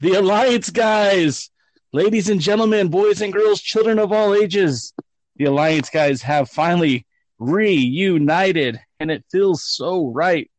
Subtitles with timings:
[0.00, 1.50] the Alliance guys,
[1.92, 4.92] ladies and gentlemen, boys and girls, children of all ages,
[5.36, 7.04] the Alliance guys have finally
[7.38, 10.50] reunited, and it feels so right.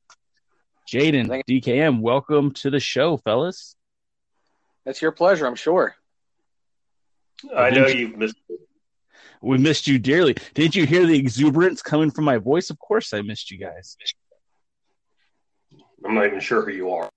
[0.91, 3.75] Jaden, DKM, welcome to the show, fellas.
[4.86, 5.95] That's your pleasure, I'm sure.
[7.55, 8.35] I know you've missed.
[9.41, 10.35] We missed you dearly.
[10.53, 12.70] Did you hear the exuberance coming from my voice?
[12.70, 13.95] Of course, I missed you guys.
[16.05, 17.09] I'm not even sure who you are.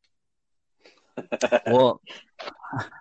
[1.67, 2.01] well,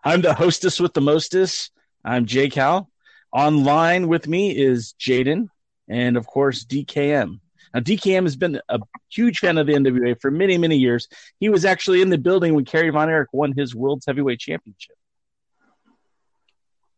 [0.04, 1.72] I'm the hostess with the mostest.
[2.04, 2.90] I'm Jay Cal.
[3.32, 5.48] Online with me is Jaden
[5.88, 7.40] and, of course, DKM.
[7.74, 8.80] Now, DKM has been a
[9.10, 11.08] huge fan of the NWA for many, many years.
[11.40, 14.96] He was actually in the building when Kerry Von Erich won his World's Heavyweight Championship.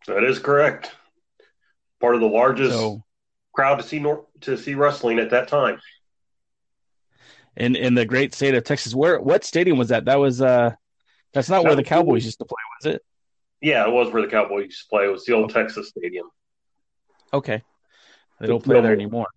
[0.08, 0.92] That is correct.
[2.02, 3.04] Part of the largest so,
[3.54, 5.80] crowd to see nor- to see wrestling at that time.
[7.56, 10.06] In in the great state of Texas, where what stadium was that?
[10.06, 10.72] That was uh,
[11.34, 13.02] that's not where the Cowboys used to play, was it?
[13.62, 15.06] Yeah, it was where the Cowboys used to play.
[15.06, 15.62] It was the old okay.
[15.62, 16.30] Texas Stadium.
[17.34, 17.62] Okay,
[18.40, 19.28] they don't play there anymore.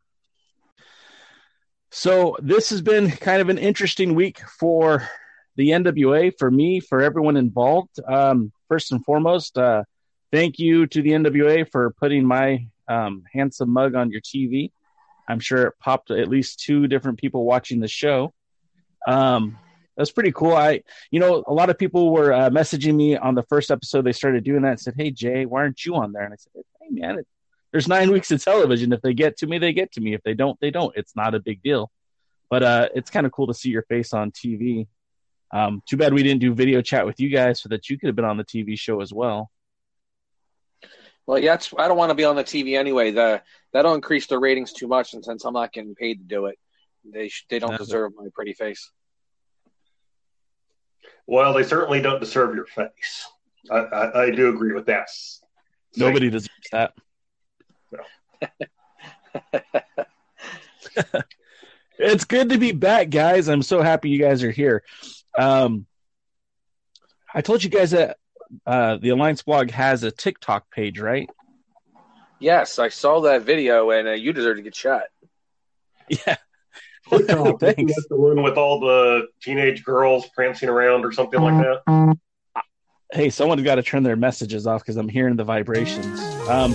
[1.91, 5.09] So this has been kind of an interesting week for
[5.57, 7.99] the NWA, for me, for everyone involved.
[8.07, 9.85] Um, first and foremost, uh,
[10.31, 14.71] thank you to the NWA for putting my um, handsome mug on your TV.
[15.29, 18.33] I'm sure it popped at least two different people watching the show.
[19.07, 19.59] Um,
[19.97, 20.55] that's pretty cool.
[20.55, 24.03] I, you know, a lot of people were uh, messaging me on the first episode.
[24.03, 26.37] They started doing that and said, "Hey Jay, why aren't you on there?" And I
[26.37, 27.27] said, "Hey man, it,
[27.73, 28.93] there's nine weeks of television.
[28.93, 30.15] If they get to me, they get to me.
[30.15, 30.95] If they don't, they don't.
[30.97, 31.91] It's not a big deal."
[32.51, 34.87] But uh, it's kind of cool to see your face on TV.
[35.53, 38.09] Um, too bad we didn't do video chat with you guys so that you could
[38.09, 39.51] have been on the TV show as well.
[41.27, 43.11] Well, yeah, I don't want to be on the TV anyway.
[43.11, 46.47] The that'll increase the ratings too much, and since I'm not getting paid to do
[46.47, 46.59] it,
[47.05, 48.91] they sh- they don't deserve my pretty face.
[51.27, 53.27] Well, they certainly don't deserve your face.
[53.71, 55.09] I, I, I do agree with that.
[55.97, 56.93] Nobody deserves that.
[57.93, 58.01] No.
[61.99, 63.49] it's good to be back, guys.
[63.49, 64.83] I'm so happy you guys are here.
[65.37, 65.87] Um,
[67.35, 68.19] I told you guys that
[68.67, 71.29] uh, the Alliance blog has a TikTok page, right?
[72.39, 75.05] Yes, I saw that video, and uh, you deserve to get shot.
[76.09, 76.37] Yeah.
[77.11, 77.95] TikTok, Thanks.
[78.09, 82.19] the one with all the teenage girls prancing around or something like that.
[83.13, 86.21] Hey, someone's got to turn their messages off because I'm hearing the vibrations.
[86.49, 86.75] Um,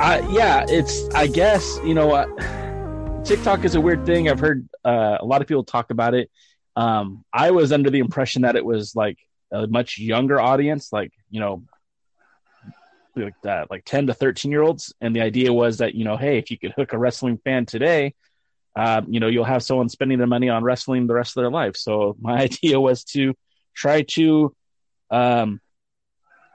[0.00, 1.08] I, yeah, it's.
[1.10, 2.28] I guess you know what.
[3.24, 4.30] TikTok is a weird thing.
[4.30, 6.30] I've heard uh, a lot of people talk about it.
[6.76, 9.18] Um, I was under the impression that it was like
[9.52, 11.62] a much younger audience, like you know,
[13.16, 14.94] like that, like ten to thirteen year olds.
[15.00, 17.66] And the idea was that you know, hey, if you could hook a wrestling fan
[17.66, 18.14] today,
[18.76, 21.50] uh, you know, you'll have someone spending their money on wrestling the rest of their
[21.50, 21.76] life.
[21.76, 23.34] So my idea was to
[23.74, 24.54] try to
[25.10, 25.60] um,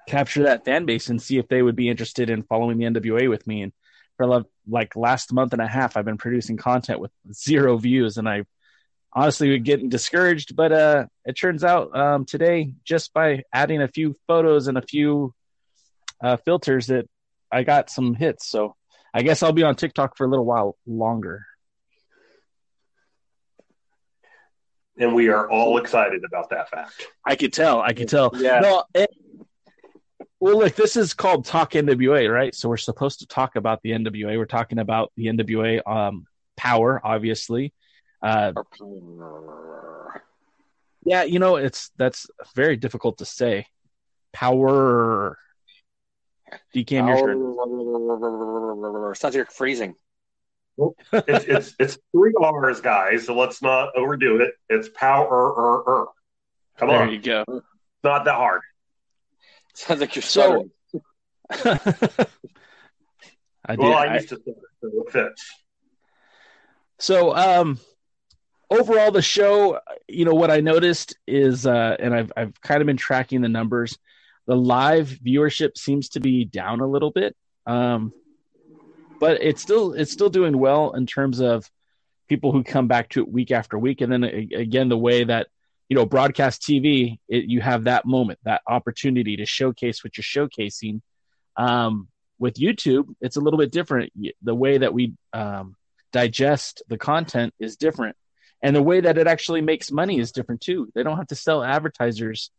[0.07, 3.29] capture that fan base and see if they would be interested in following the NWA
[3.29, 3.63] with me.
[3.63, 3.73] And
[4.18, 8.29] for like last month and a half, I've been producing content with zero views, and
[8.29, 8.46] I
[9.12, 10.56] honestly was getting discouraged.
[10.56, 14.81] But uh, it turns out um, today, just by adding a few photos and a
[14.81, 15.34] few
[16.23, 17.07] uh, filters, that
[17.52, 18.47] I got some hits.
[18.47, 18.75] So
[19.13, 21.46] I guess I'll be on TikTok for a little while longer.
[24.97, 27.07] And we are all excited about that fact.
[27.25, 27.81] I could tell.
[27.81, 28.31] I could tell.
[28.35, 28.59] Yeah.
[28.59, 29.09] No, it,
[30.43, 32.53] well, look, this is called Talk NWA, right?
[32.53, 34.37] So we're supposed to talk about the NWA.
[34.37, 36.27] We're talking about the NWA um,
[36.57, 37.73] power, obviously.
[38.21, 38.51] Uh,
[41.05, 43.67] yeah, you know, it's that's very difficult to say.
[44.33, 45.37] Power.
[46.75, 47.37] DKM your shirt.
[49.17, 49.95] Sounds like you're freezing.
[50.78, 53.25] It's, it's it's three R's, guys.
[53.25, 54.53] So let's not overdo it.
[54.69, 56.07] It's power.
[56.78, 57.44] Come there on, you go.
[57.47, 58.61] It's not that hard.
[59.73, 60.70] Sounds like you're so.
[63.66, 65.52] I did, well, I, I used to stutter, so it fits.
[66.99, 67.79] So, um,
[68.70, 72.87] overall, the show, you know, what I noticed is, uh, and I've I've kind of
[72.87, 73.97] been tracking the numbers.
[74.47, 77.35] The live viewership seems to be down a little bit,
[77.66, 78.11] um,
[79.19, 81.69] but it's still it's still doing well in terms of
[82.27, 84.01] people who come back to it week after week.
[84.01, 85.47] And then again, the way that
[85.89, 90.47] you know broadcast TV, it, you have that moment, that opportunity to showcase what you're
[90.47, 91.01] showcasing.
[91.55, 92.07] Um,
[92.39, 94.11] with YouTube, it's a little bit different.
[94.41, 95.75] The way that we um,
[96.11, 98.17] digest the content is different
[98.63, 100.89] and the way that it actually makes money is different too.
[100.95, 102.49] They don't have to sell advertisers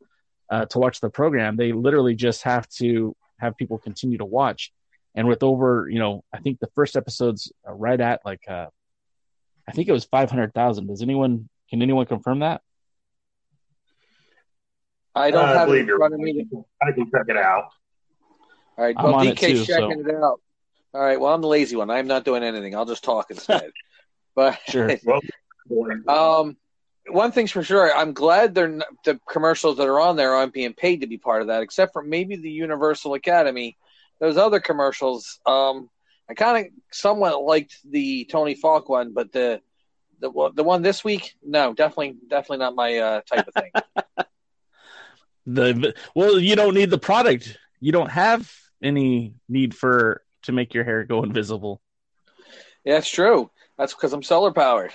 [0.51, 1.57] uh, to watch the program.
[1.57, 4.71] They literally just have to have people continue to watch.
[5.15, 8.67] And with over, you know, I think the first episode's right at like, uh,
[9.69, 10.89] I think it was five hundred thousand.
[10.89, 12.63] Does anyone can anyone confirm that?
[15.15, 15.99] I don't Uh, have it believe in you're.
[15.99, 16.47] front of me.
[16.83, 17.69] I can check it out.
[18.77, 20.41] All right, I'm well, on it DK's too, checking it out.
[20.93, 21.91] All right, well, I'm the lazy one.
[21.91, 22.75] I'm not doing anything.
[22.75, 23.71] I'll just talk instead.
[24.35, 24.91] but Sure.
[26.09, 26.57] um,
[27.09, 30.53] one thing's for sure, I'm glad they're not, the commercials that are on there aren't
[30.53, 33.77] being paid to be part of that, except for maybe the Universal Academy.
[34.25, 35.91] Those other commercials, um,
[36.31, 39.61] I kind of somewhat liked the Tony Falk one, but the
[40.19, 43.71] the one- the one this week, no, definitely, definitely not my uh, type of thing.
[45.47, 47.59] The well, you don't need the product.
[47.79, 48.51] You don't have
[48.83, 51.83] any need for to make your hair go invisible.
[52.83, 53.51] Yeah, it's true.
[53.77, 54.95] That's because I'm solar powered.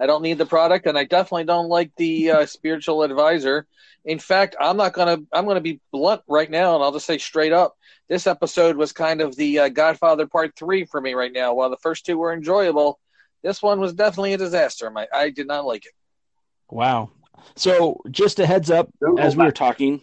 [0.00, 3.66] I don't need the product, and I definitely don't like the uh, spiritual advisor.
[4.04, 5.18] In fact, I'm not gonna.
[5.32, 7.76] I'm gonna be blunt right now, and I'll just say straight up:
[8.08, 11.54] this episode was kind of the uh, Godfather Part Three for me right now.
[11.54, 12.98] While the first two were enjoyable,
[13.42, 14.90] this one was definitely a disaster.
[14.90, 15.92] My, I did not like it.
[16.70, 17.10] Wow.
[17.56, 20.02] So just a heads up, as we were talking,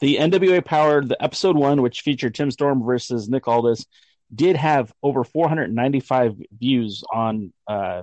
[0.00, 3.86] the NWA Power, the episode one, which featured Tim Storm versus Nick Aldis,
[4.34, 8.02] did have over 495 views on, uh,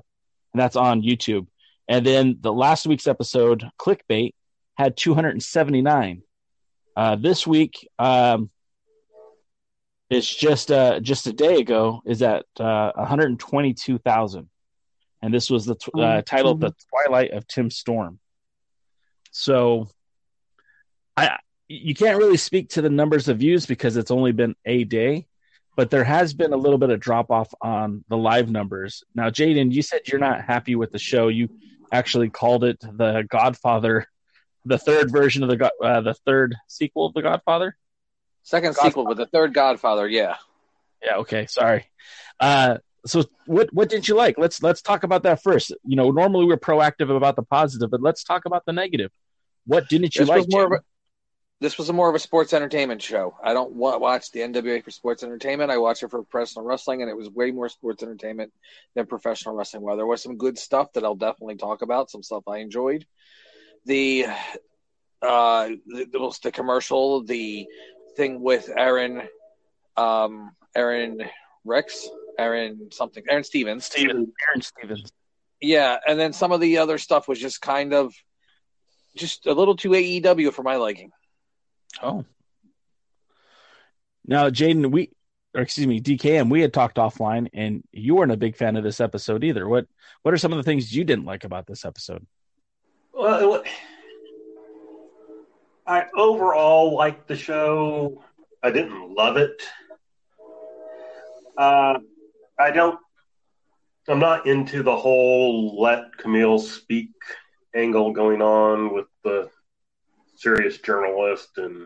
[0.54, 1.48] and that's on YouTube.
[1.88, 4.34] And then the last week's episode, Clickbait,
[4.76, 6.22] had 279.
[6.96, 8.50] Uh, this week, um,
[10.10, 14.50] it's just uh, just a day ago, is at uh, 122,000.
[15.22, 18.20] And this was the t- uh, titled "The Twilight of Tim Storm."
[19.32, 19.88] So,
[21.16, 24.84] I you can't really speak to the numbers of views because it's only been a
[24.84, 25.26] day,
[25.76, 29.04] but there has been a little bit of drop off on the live numbers.
[29.16, 31.28] Now, Jaden, you said you're not happy with the show.
[31.30, 31.50] You
[31.92, 34.08] actually called it the Godfather,
[34.66, 37.76] the third version of the uh, the third sequel of the Godfather.
[38.44, 38.90] Second Godfather.
[38.90, 40.36] sequel, but the third Godfather, yeah.
[41.04, 41.18] Yeah.
[41.18, 41.46] Okay.
[41.48, 41.86] Sorry.
[42.40, 44.38] Uh, so what what did you like?
[44.38, 45.74] Let's let's talk about that first.
[45.84, 49.12] You know, normally we're proactive about the positive, but let's talk about the negative.
[49.66, 50.38] What didn't you This like?
[50.38, 50.78] was more of Jaden?
[50.80, 50.84] a
[51.64, 53.38] this was a more of a sports entertainment show.
[53.42, 55.72] I don't wa- watch the NWA for sports entertainment.
[55.72, 58.52] I watch it for professional wrestling, and it was way more sports entertainment
[58.96, 59.82] than professional wrestling.
[59.82, 63.06] While there was some good stuff that I'll definitely talk about, some stuff I enjoyed.
[63.86, 64.26] The
[65.22, 67.66] uh, the, the, was the commercial, the
[68.18, 69.22] thing with Aaron,
[69.96, 71.22] um, Aron
[71.64, 75.14] Rex, Aaron something, Aron Stevens, Steven, Aron Stevens.
[75.62, 78.14] yeah, and then some of the other stuff was just kind of
[79.16, 81.12] just a little too AEW for my liking.
[82.04, 82.26] Oh.
[84.26, 85.12] Now, Jaden, we,
[85.56, 88.84] or excuse me, DKM, we had talked offline, and you weren't a big fan of
[88.84, 89.68] this episode either.
[89.68, 89.88] What
[90.22, 92.26] What are some of the things you didn't like about this episode?
[93.14, 93.68] Well, it-
[95.86, 98.24] I overall liked the show.
[98.62, 99.62] I didn't love it.
[101.58, 102.00] Uh,
[102.58, 102.98] I don't.
[104.08, 107.12] I'm not into the whole let Kamille speak
[107.76, 109.50] angle going on with the
[110.36, 111.86] serious journalist and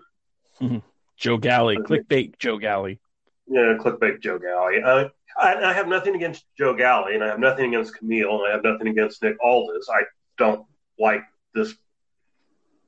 [1.18, 3.00] Joe Galli, clickbait Joe Galli.
[3.48, 4.84] Yeah, clickbait Joe Galli.
[4.84, 5.10] I,
[5.40, 8.52] I, I have nothing against Joe Galli, and I have nothing against Kamille, and I
[8.52, 9.88] have nothing against Nick Aldis.
[9.90, 10.04] I
[10.38, 10.66] don't
[11.00, 11.22] like
[11.54, 11.76] this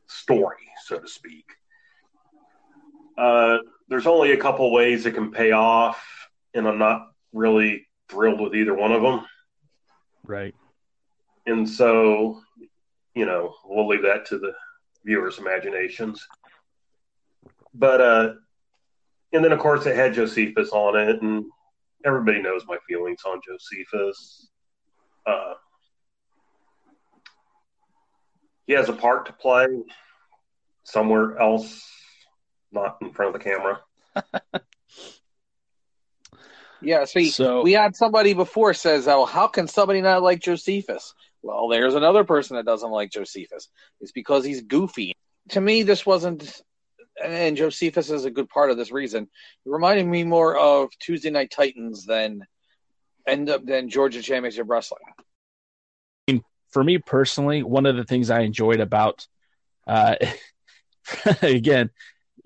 [0.08, 1.46] story, so to speak.
[3.18, 3.58] Uh,
[3.88, 6.04] there's only a couple ways it can pay off,
[6.54, 9.26] and I'm not really thrilled with either one of them.
[10.26, 10.56] Right.
[11.46, 12.42] And so,
[13.16, 14.54] you know, we'll leave that to the
[15.04, 16.28] viewers' imaginations.
[17.74, 18.34] But, uh,
[19.34, 21.46] and then of course it had Josephus on it, and
[22.06, 24.50] everybody knows my feelings on Josephus.
[25.26, 25.54] Uh,
[28.66, 29.68] he has a part to play
[30.84, 31.88] somewhere else,
[32.72, 33.80] not in front of the camera.
[36.82, 41.14] Yeah, see, So- we had somebody before says, "Oh, how can somebody not like Josephus?"
[41.42, 43.70] Well, there's another person that doesn't like Josephus.
[44.00, 45.14] It's because he's goofy.
[45.50, 46.62] To me, this wasn't,
[47.24, 49.24] and Josephus is a good part of this reason.
[49.24, 52.46] It reminded me more of Tuesday Night Titans than
[53.28, 55.02] end up than Georgia Championship Wrestling.
[56.72, 59.28] for me personally, one of the things I enjoyed about,
[59.88, 60.16] uh,
[61.42, 61.90] again,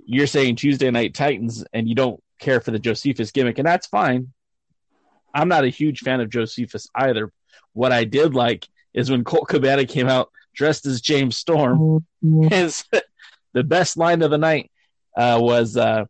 [0.06, 3.88] you're saying Tuesday Night Titans, and you don't care for the Josephus gimmick, and that's
[3.88, 4.34] fine.
[5.34, 7.32] I'm not a huge fan of Josephus either.
[7.74, 12.06] What I did like is when Colt Cabana came out dressed as James Storm.
[12.50, 12.86] His
[13.54, 14.72] the best line of the night
[15.18, 16.06] uh, was, uh,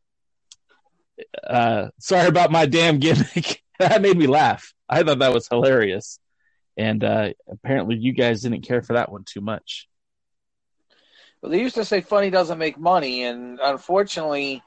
[1.46, 4.74] uh, "Sorry about my damn gimmick." that made me laugh.
[4.88, 6.20] I thought that was hilarious
[6.78, 9.88] and uh, apparently you guys didn't care for that one too much.
[11.42, 14.64] Well, they used to say funny doesn't make money, and unfortunately,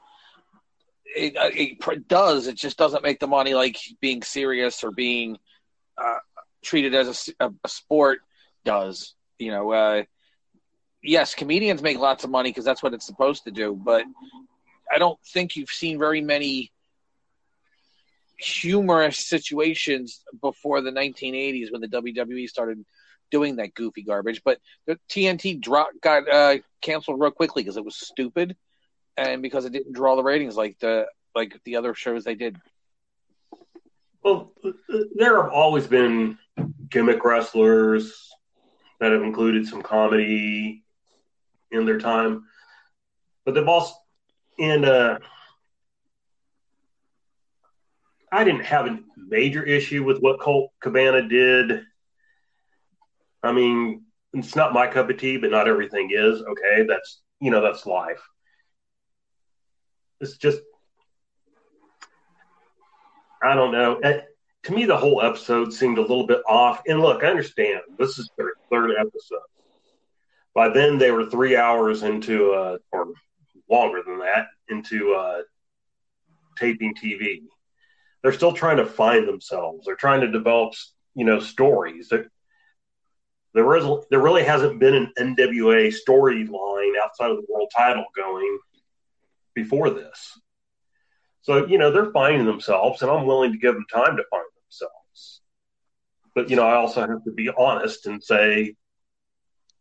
[1.05, 2.47] it, uh, it does.
[2.47, 5.37] It just doesn't make the money like being serious or being
[5.97, 6.19] uh,
[6.63, 8.19] treated as a sport
[8.63, 9.15] does.
[9.39, 10.05] You know,
[11.03, 13.73] yes, comedians make lots of money because that's what it's supposed to do.
[13.75, 14.05] But
[14.91, 16.71] I don't think you've seen very many
[18.37, 22.85] humorous situations before the 1980s when the WWE started
[23.31, 24.41] doing that goofy garbage.
[24.43, 28.55] But the TNT drop got uh, canceled real quickly because it was stupid
[29.17, 32.57] and because it didn't draw the ratings like the like the other shows they did.
[34.23, 34.51] Well,
[35.15, 36.37] there have always been
[36.89, 38.29] gimmick wrestlers
[38.99, 40.83] that have included some comedy
[41.71, 42.45] in their time,
[43.45, 43.93] but they've also
[44.59, 45.19] and uh,
[48.31, 51.83] I didn't have a major issue with what Colt Cabana did.
[53.43, 56.41] I mean, it's not my cup of tea, but not everything is.
[56.41, 58.21] Okay, that's you know that's life.
[60.19, 60.59] It's just
[63.41, 63.99] I don't know.
[64.03, 64.25] It,
[64.63, 66.81] to me, the whole episode seemed a little bit off.
[66.87, 69.39] And look, I understand this is their third episode.
[70.57, 73.13] By then, they were three hours into, uh, or
[73.69, 75.41] longer than that, into uh,
[76.57, 77.43] taping TV.
[78.23, 79.85] They're still trying to find themselves.
[79.85, 80.73] They're trying to develop,
[81.13, 82.11] you know, stories.
[83.53, 88.57] There, is, there really hasn't been an NWA storyline outside of the world title going
[89.53, 90.39] before this.
[91.41, 94.43] So, you know, they're finding themselves, and I'm willing to give them time to find
[94.65, 95.41] themselves.
[96.33, 98.73] But, you know, I also have to be honest and say,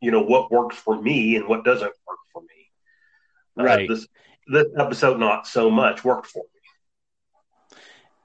[0.01, 2.71] you know, what works for me and what doesn't work for me.
[3.59, 3.91] Uh, right.
[3.91, 4.07] Uh, this,
[4.49, 6.49] this episode, not so much, worked for me.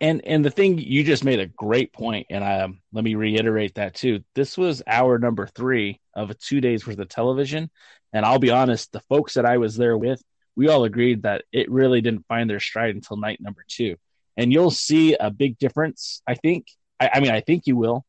[0.02, 3.76] And and the thing you just made a great point, and um, let me reiterate
[3.76, 4.24] that too.
[4.34, 7.70] This was hour number three of a two days worth of television,
[8.12, 10.20] and I'll be honest, the folks that I was there with,
[10.56, 13.96] we all agreed that it really didn't find their stride until night number two.
[14.38, 16.24] And you'll see a big difference.
[16.28, 16.68] I think.
[17.00, 18.04] I, I mean, I think you will.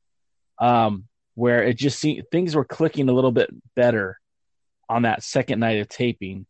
[0.58, 4.18] Um, where it just seemed things were clicking a little bit better
[4.88, 6.46] on that second night of taping.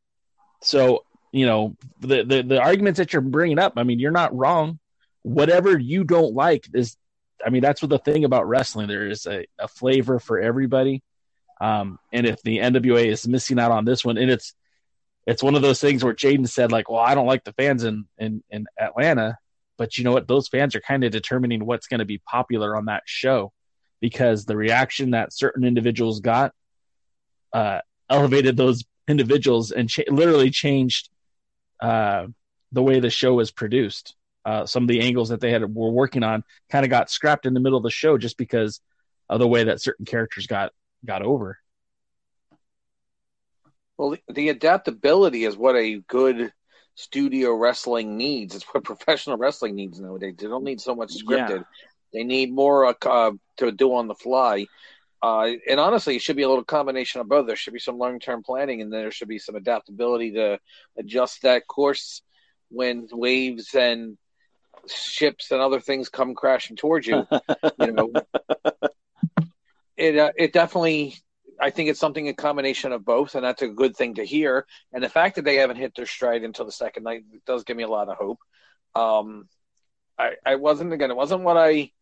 [0.63, 3.75] So you know the, the the arguments that you're bringing up.
[3.77, 4.79] I mean, you're not wrong.
[5.23, 6.97] Whatever you don't like is,
[7.45, 8.89] I mean, that's what the thing about wrestling.
[8.89, 11.03] There is a, a flavor for everybody.
[11.61, 14.55] Um, and if the NWA is missing out on this one, and it's
[15.27, 17.85] it's one of those things where Jaden said, like, well, I don't like the fans
[17.85, 19.39] in, in, in Atlanta,
[19.79, 20.27] but you know what?
[20.27, 23.53] Those fans are kind of determining what's going to be popular on that show
[24.03, 26.53] because the reaction that certain individuals got
[27.55, 27.79] uh,
[28.11, 31.09] elevated those individuals and cha- literally changed
[31.81, 32.27] uh,
[32.73, 34.17] the way the show was produced.
[34.45, 37.47] Uh, some of the angles that they had were working on kind of got scrapped
[37.47, 38.81] in the middle of the show just because
[39.29, 40.73] of the way that certain characters got
[41.07, 41.59] got over.
[43.97, 46.53] Well, the adaptability is what a good
[46.97, 48.57] studio wrestling needs.
[48.57, 50.35] It's what professional wrestling needs nowadays.
[50.39, 51.59] They don't need so much scripted.
[51.59, 51.63] Yeah.
[52.13, 54.67] They need more uh, uh, to do on the fly.
[55.23, 57.47] Uh, and honestly, it should be a little combination of both.
[57.47, 60.59] There should be some long term planning, and there should be some adaptability to
[60.99, 62.23] adjust that course
[62.71, 64.19] when waves and
[64.89, 67.27] ships and other things come crashing towards you.
[67.79, 68.13] you know,
[69.97, 71.17] it uh, it definitely
[71.61, 74.67] I think it's something a combination of both, and that's a good thing to hear.
[74.93, 77.77] And the fact that they haven't hit their stride until the second night does give
[77.77, 78.41] me a lot of hope.
[78.97, 79.49] Um,
[80.19, 81.93] I, I wasn't again, it wasn't what I,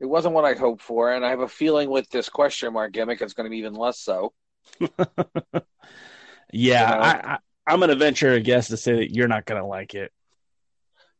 [0.00, 2.92] it wasn't what I hoped for, and I have a feeling with this question mark
[2.92, 4.32] gimmick, it's going to be even less so.
[4.80, 4.90] yeah,
[6.52, 7.02] you know?
[7.02, 9.66] I, I, am going to venture a guess to say that you're not going to
[9.66, 10.12] like it.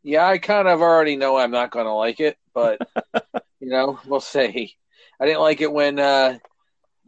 [0.03, 2.79] Yeah, I kind of already know I'm not going to like it, but
[3.61, 4.77] you know, we'll see.
[5.21, 6.39] I didn't like it when uh,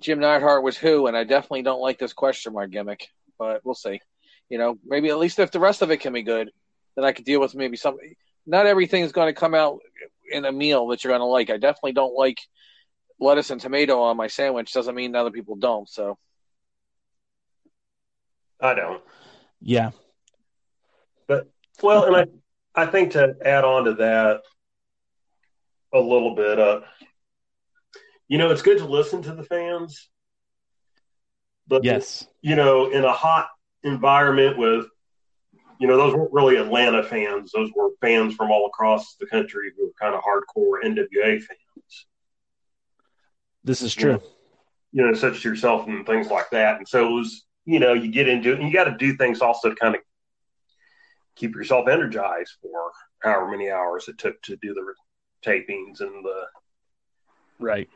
[0.00, 3.06] Jim Neidhart was who, and I definitely don't like this question mark gimmick.
[3.38, 4.00] But we'll see.
[4.48, 6.50] You know, maybe at least if the rest of it can be good,
[6.96, 8.14] then I could deal with maybe something.
[8.46, 9.78] Not everything is going to come out
[10.30, 11.50] in a meal that you're going to like.
[11.50, 12.38] I definitely don't like
[13.18, 14.72] lettuce and tomato on my sandwich.
[14.72, 15.88] Doesn't mean other people don't.
[15.88, 16.18] So
[18.60, 19.02] I don't.
[19.60, 19.90] Yeah.
[21.26, 21.48] But
[21.82, 24.42] well, and I I think to add on to that
[25.92, 26.80] a little bit, uh,
[28.28, 30.08] you know, it's good to listen to the fans.
[31.66, 33.48] But yes, you know, in a hot
[33.82, 34.86] environment with,
[35.80, 37.52] you know, those weren't really Atlanta fans.
[37.52, 42.06] Those were fans from all across the country who were kind of hardcore NWA fans.
[43.64, 44.10] This is true.
[44.12, 44.22] You know,
[44.92, 46.76] you know such as yourself and things like that.
[46.76, 49.16] And so it was, you know, you get into it and you got to do
[49.16, 50.02] things also to kind of
[51.34, 54.94] keep yourself energized for however many hours it took to do the
[55.44, 56.44] tapings and the
[57.58, 57.88] right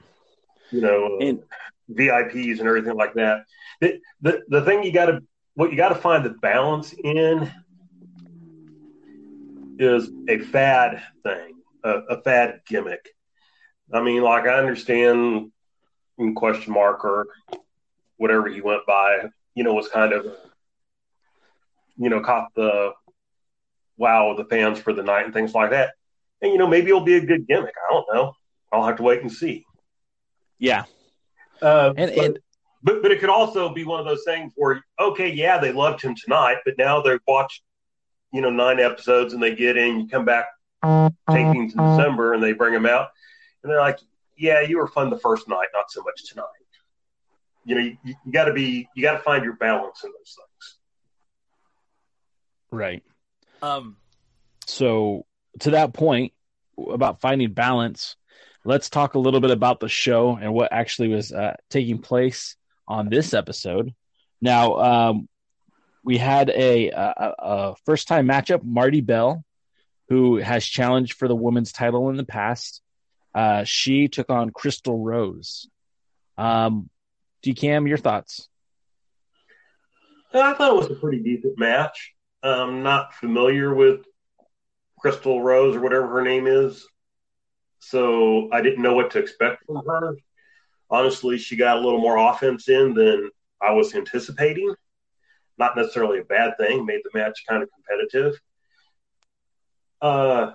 [0.70, 1.42] you know, uh, and,
[1.90, 3.44] VIPs and everything like that.
[3.82, 5.20] The, the, the thing you got to,
[5.54, 7.50] what you got to find the balance in
[9.78, 13.08] is a fad thing, a, a, fad gimmick.
[13.92, 15.50] I mean, like I understand
[16.36, 17.26] question mark or
[18.16, 20.26] whatever he went by you know, was kind of,
[21.96, 22.92] you know, caught the
[23.96, 25.94] wow of the fans for the night and things like that.
[26.42, 27.74] And, you know, maybe it'll be a good gimmick.
[27.88, 28.32] I don't know.
[28.72, 29.64] I'll have to wait and see.
[30.58, 30.84] Yeah.
[31.62, 32.38] Uh, and, but, and
[32.82, 36.02] but, but it could also be one of those things where, okay, yeah, they loved
[36.02, 37.62] him tonight, but now they've watched,
[38.34, 40.46] you know, nine episodes and they get in, you come back
[40.84, 43.10] tapings in December and they bring them out
[43.62, 44.00] and they're like,
[44.36, 46.44] yeah, you were fun the first night, not so much tonight.
[47.64, 50.36] You know, you, you got to be, you got to find your balance in those
[50.36, 50.78] things.
[52.72, 53.02] Right.
[53.62, 53.96] Um.
[54.66, 55.26] So
[55.60, 56.32] to that point
[56.76, 58.16] about finding balance,
[58.64, 62.56] let's talk a little bit about the show and what actually was uh, taking place
[62.88, 63.94] on this episode.
[64.42, 65.28] Now, um,
[66.04, 69.42] we had a, a, a first time matchup, Marti Belle,
[70.08, 72.82] who has challenged for the women's title in the past.
[73.34, 75.68] Uh, she took on Crystal Rose.
[76.36, 76.90] Um,
[77.44, 78.48] DKM, your thoughts?
[80.32, 82.12] I thought it was a pretty decent match.
[82.42, 84.04] I'm not familiar with
[84.98, 86.86] Crystal Rose or whatever her name is,
[87.78, 90.16] so I didn't know what to expect from her.
[90.90, 93.30] Honestly, she got a little more offense in than
[93.60, 94.74] I was anticipating.
[95.58, 98.40] Not necessarily a bad thing, made the match kind of competitive.
[100.00, 100.52] Uh,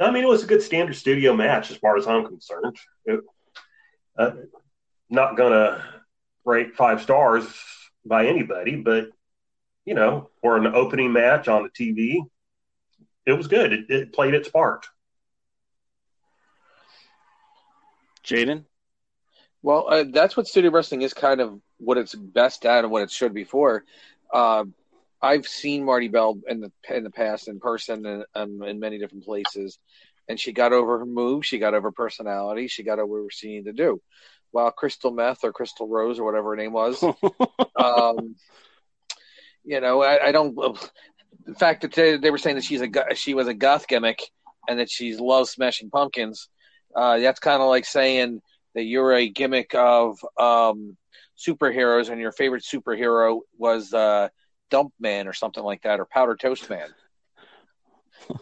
[0.00, 2.76] I mean, it was a good standard studio match as far as I'm concerned.
[3.04, 3.20] It,
[4.16, 4.32] uh,
[5.10, 5.84] not gonna
[6.44, 7.46] rate five stars
[8.04, 9.10] by anybody, but
[9.84, 12.18] you know, for an opening match on the TV,
[13.26, 13.72] it was good.
[13.72, 14.86] It, it played its part.
[18.24, 18.64] Jaden,
[19.64, 23.02] well, uh, that's what studio wrestling is kind of what it's best at and what
[23.02, 23.82] it should be for.
[24.30, 24.64] Uh,
[25.22, 28.98] I've seen Marti Belle in the in the past in person and, and in many
[28.98, 29.78] different places,
[30.28, 33.48] and she got over her move, she got over personality, she got over what she
[33.48, 34.02] needed to do.
[34.50, 37.02] While Crystal Meth or Crystal Rose or whatever her name was,
[37.76, 38.36] um,
[39.64, 40.54] you know, I, I, don't.
[41.46, 44.30] The fact that they, they, were saying that she's a she was a goth gimmick
[44.68, 46.50] and that she loves Smashing Pumpkins,
[46.94, 48.42] uh, that's kind of like saying
[48.74, 50.96] that you're a gimmick of um,
[51.38, 54.28] superheroes and your favorite superhero was uh,
[54.70, 56.88] Dump Man or something like that or Powder Toast Man.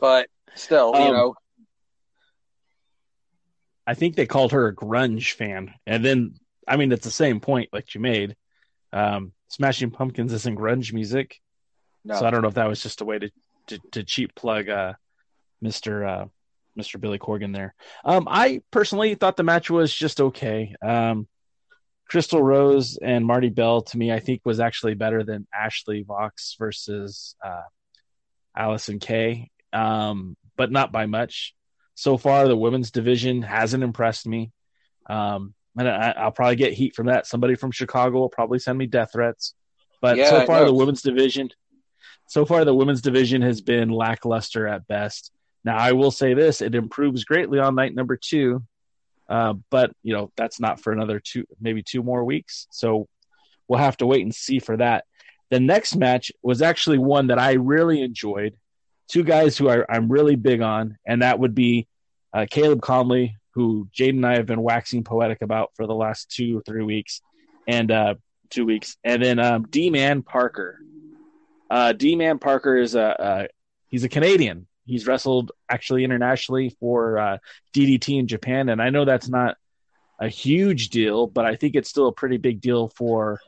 [0.01, 1.35] But still, um, you know,
[3.87, 6.35] I think they called her a grunge fan, and then
[6.69, 8.37] I mean it's the same point like you made.
[8.93, 11.41] Um, Smashing Pumpkins isn't grunge music,
[12.05, 12.15] no.
[12.15, 13.31] so I don't know if that was just a way to
[13.69, 14.95] to, to cheap plug uh,
[15.61, 16.27] Mister uh,
[16.77, 17.75] Mister Billy Corgan there.
[18.05, 20.75] Um, I personally thought the match was just okay.
[20.83, 21.29] Um,
[22.09, 26.57] Crystal Rose and Marti Belle to me, I think was actually better than Ashley Vox
[26.59, 27.63] versus uh,
[28.57, 31.55] Allysin Kay, um, but not by much
[31.95, 34.51] so far the women's division hasn't impressed me.
[35.09, 37.27] Um, and I, will probably get heat from that.
[37.27, 39.55] Somebody from Chicago will probably send me death threats.
[40.01, 41.51] But yeah, so far the women's division,
[42.29, 45.31] so far the women's division has been lackluster at best.
[45.65, 48.63] Now I will say this: it improves greatly on night number two,
[49.29, 52.67] uh, but you know that's not for another two, maybe two more weeks.
[52.71, 53.09] So
[53.69, 55.05] we'll have to wait and see for that.
[55.51, 58.57] The next match was actually one that I really enjoyed
[59.09, 61.87] two guys who I, am really big on, and that would be
[62.33, 66.31] uh, Caleb Konley, who Jade and I have been waxing poetic about for the last
[66.31, 67.21] two or three weeks,
[67.69, 68.15] and uh,
[68.51, 70.79] two weeks, and then um, D Man Parker.
[71.71, 73.49] Uh, D Man Parker is a
[73.89, 74.67] he's a Canadian.
[74.85, 77.39] He's wrestled actually internationally for uh,
[77.75, 79.57] DDT in Japan, and I know that's not
[80.19, 83.41] a huge deal, but I think it's still a pretty big deal for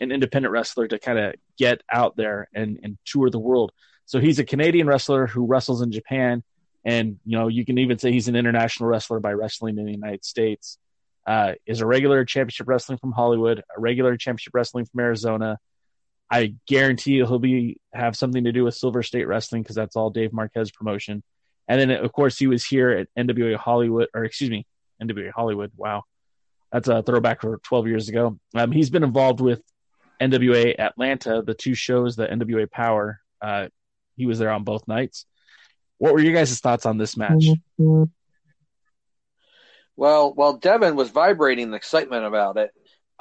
[0.00, 3.72] an independent wrestler to kind of get out there and, and tour the world.
[4.06, 6.42] So he's a Canadian wrestler who wrestles in Japan,
[6.84, 9.92] and you know you can even say he's an international wrestler by wrestling in the
[9.92, 10.78] United States.
[11.24, 15.56] Uh, is a regular championship wrestling from Hollywood, a regular championship wrestling from Arizona.
[16.32, 20.10] I guarantee he'll be have something to do with Silver State Wrestling because that's all
[20.10, 21.22] Dave Marquez promotion.
[21.68, 24.66] And then of course he was here at NWA Hollywood, or excuse me,
[25.02, 25.72] NWA Hollywood.
[25.76, 26.04] Wow,
[26.72, 28.38] that's a throwback for 12 years ago.
[28.54, 29.60] Um, he's been involved with
[30.20, 33.68] NWA Atlanta, the two shows, the NWA Power, uh,
[34.16, 35.26] he was there on both nights.
[35.98, 37.46] What were your guys' thoughts on this match?
[39.96, 42.70] Well, while Devin was vibrating the excitement about it,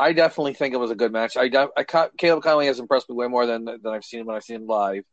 [0.01, 1.37] I definitely think it was a good match.
[1.37, 1.43] I,
[1.77, 4.43] I Caleb Konley has impressed me way more than than I've seen him when I've
[4.43, 5.03] seen him live.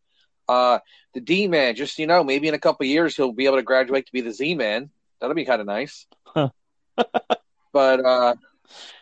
[0.49, 0.79] Uh,
[1.13, 3.63] the D man, just you know, maybe in a couple years he'll be able to
[3.63, 4.89] graduate to be the Z man.
[5.21, 6.07] That'll be kind of nice.
[6.35, 6.51] but
[7.75, 8.35] uh,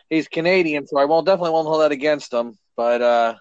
[0.09, 2.57] he's Canadian, so I won't definitely won't hold that against him.
[2.75, 3.35] But uh,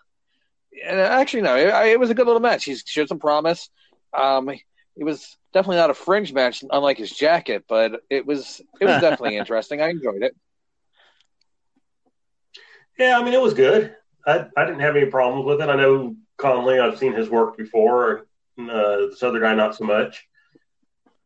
[0.87, 2.65] and actually, no, it, it, was a good little match.
[2.65, 3.71] He showed some promise.
[4.17, 8.85] Um, it was definitely not a fringe match, unlike his jacket, but it was it
[8.85, 9.83] was definitely interesting.
[9.83, 10.37] I enjoyed it.
[12.99, 13.95] Yeah, I mean, it was good.
[14.27, 15.69] I, I didn't have any problems with it.
[15.69, 16.81] I know Konley.
[16.81, 18.27] I've seen his work before.
[18.59, 20.27] Uh, this other guy, not so much.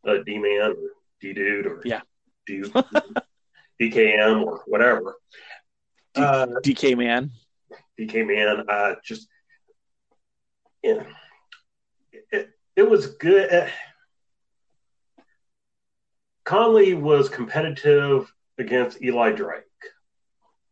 [0.06, 0.74] Uh, D Man or
[1.20, 2.00] D Dude or yeah,
[2.46, 2.62] D,
[3.80, 5.14] DKM or whatever.
[6.14, 7.30] D- uh, DK Man.
[7.98, 8.64] DK Man.
[8.68, 9.28] Uh, just
[10.82, 11.04] yeah,
[12.32, 13.52] it, it was good.
[13.52, 13.68] Uh,
[16.44, 19.62] Konley was competitive against Eli Drake.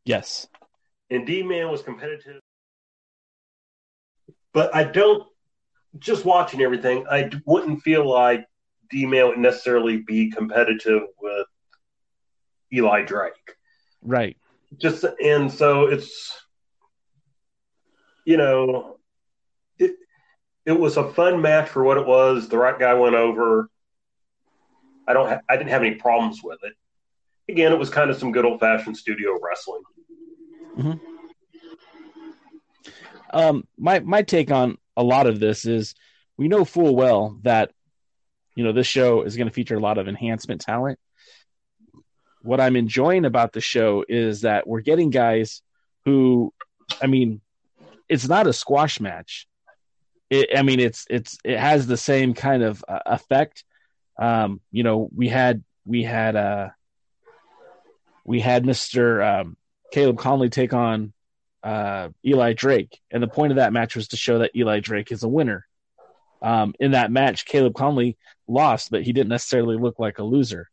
[0.04, 0.48] Yes.
[1.10, 2.40] And D Man was competitive.
[4.52, 5.26] But I don't,
[5.98, 8.46] just watching everything, I wouldn't feel like
[8.90, 11.46] D Man would necessarily be competitive with
[12.72, 13.32] Eli Drake.
[14.02, 14.36] Right.
[14.76, 16.36] Just, and so it's,
[18.26, 18.98] you know,
[19.78, 19.92] it,
[20.66, 22.48] it was a fun match for what it was.
[22.48, 23.70] The right guy went over.
[25.06, 25.26] I don't.
[25.26, 26.74] Ha- I didn't have any problems with it.
[27.50, 29.80] Again, it was kind of some good old fashioned studio wrestling.
[30.78, 30.98] Mm-hmm.
[33.30, 35.94] Um, my my take on a lot of this is
[36.36, 37.72] we know full well that
[38.54, 40.98] you know this show is going to feature a lot of enhancement talent.
[42.42, 45.60] What I'm enjoying about the show is that we're getting guys
[46.04, 46.54] who,
[47.02, 47.40] I mean,
[48.08, 49.46] it's not a squash match.
[50.30, 53.64] It, I mean, it's it's it has the same kind of uh, effect
[54.18, 56.68] um, you know, we had we had uh,
[58.24, 59.56] we had Mister um,
[59.92, 61.12] Caleb Konley take on
[61.62, 65.12] uh, Eli Drake, and the point of that match was to show that Eli Drake
[65.12, 65.66] is a winner.
[66.40, 70.68] Um, in that match, Caleb Konley lost, but he didn't necessarily look like a loser.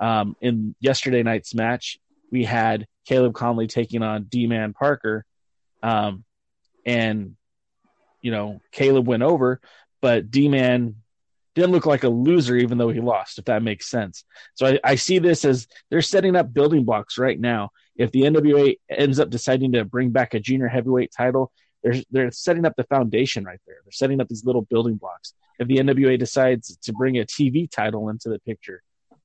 [0.00, 1.98] Um, in yesterday night's match,
[2.32, 5.24] we had Caleb Konley taking on D Man Parker,
[5.82, 6.24] um,
[6.84, 7.36] and
[8.20, 9.60] you know Caleb went over,
[10.00, 10.96] but D Man
[11.54, 14.24] didn't look like a loser even though he lost, if that makes sense.
[14.54, 17.70] So I, I, see this as they're setting up building blocks right now.
[17.96, 21.52] If the NWA ends up deciding to bring back a junior heavyweight title,
[21.82, 23.76] they're they're setting up the foundation right there.
[23.84, 25.34] They're setting up these little building blocks.
[25.58, 28.82] If the NWA decides to bring a TV title into the picture,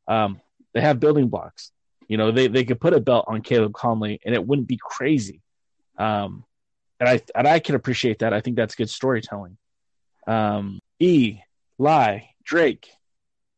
[0.08, 0.42] um,
[0.74, 1.72] they have building blocks.
[2.08, 4.80] You know, they they could put a belt on Caleb Konley and it wouldn't be
[4.82, 5.42] crazy.
[5.98, 6.44] Um,
[7.00, 8.34] and I and I can appreciate that.
[8.34, 9.58] I think that's good storytelling.
[10.28, 11.40] Um, e
[11.78, 12.90] Lie, Drake,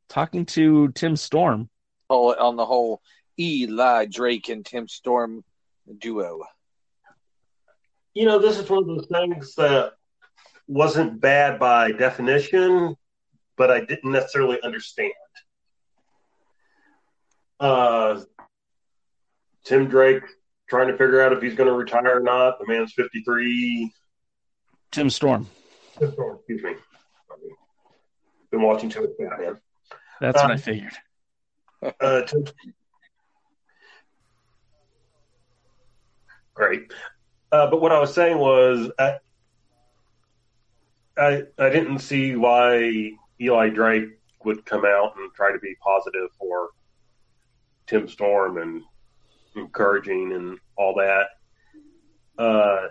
[0.09, 1.69] talking to Tim Storm.
[2.09, 3.01] Oh, on the whole
[3.39, 5.43] Eli Drake and Tim Storm
[5.97, 6.41] duo.
[8.13, 9.93] You know, this is one of those things that
[10.67, 12.95] wasn't bad by definition,
[13.57, 15.13] but I didn't necessarily understand.
[17.59, 18.21] Uh,
[19.63, 20.23] Tim Drake
[20.69, 22.59] trying to figure out if he's going to retire or not.
[22.59, 23.91] The man's 53.
[24.91, 25.47] Tim Storm.
[25.97, 26.73] Tim Storm, excuse me
[28.51, 29.57] been watching too much Batman.
[30.19, 30.93] That's what I um, figured.
[31.81, 32.53] Uh, to,
[36.61, 36.93] great.
[37.51, 39.15] Uh, but what I was saying was, I,
[41.17, 44.09] I, I didn't see why Eli Drake
[44.45, 46.69] would come out and try to be positive for
[47.87, 48.83] Tim Storm and
[49.55, 51.25] encouraging and all that.
[52.37, 52.87] Uh,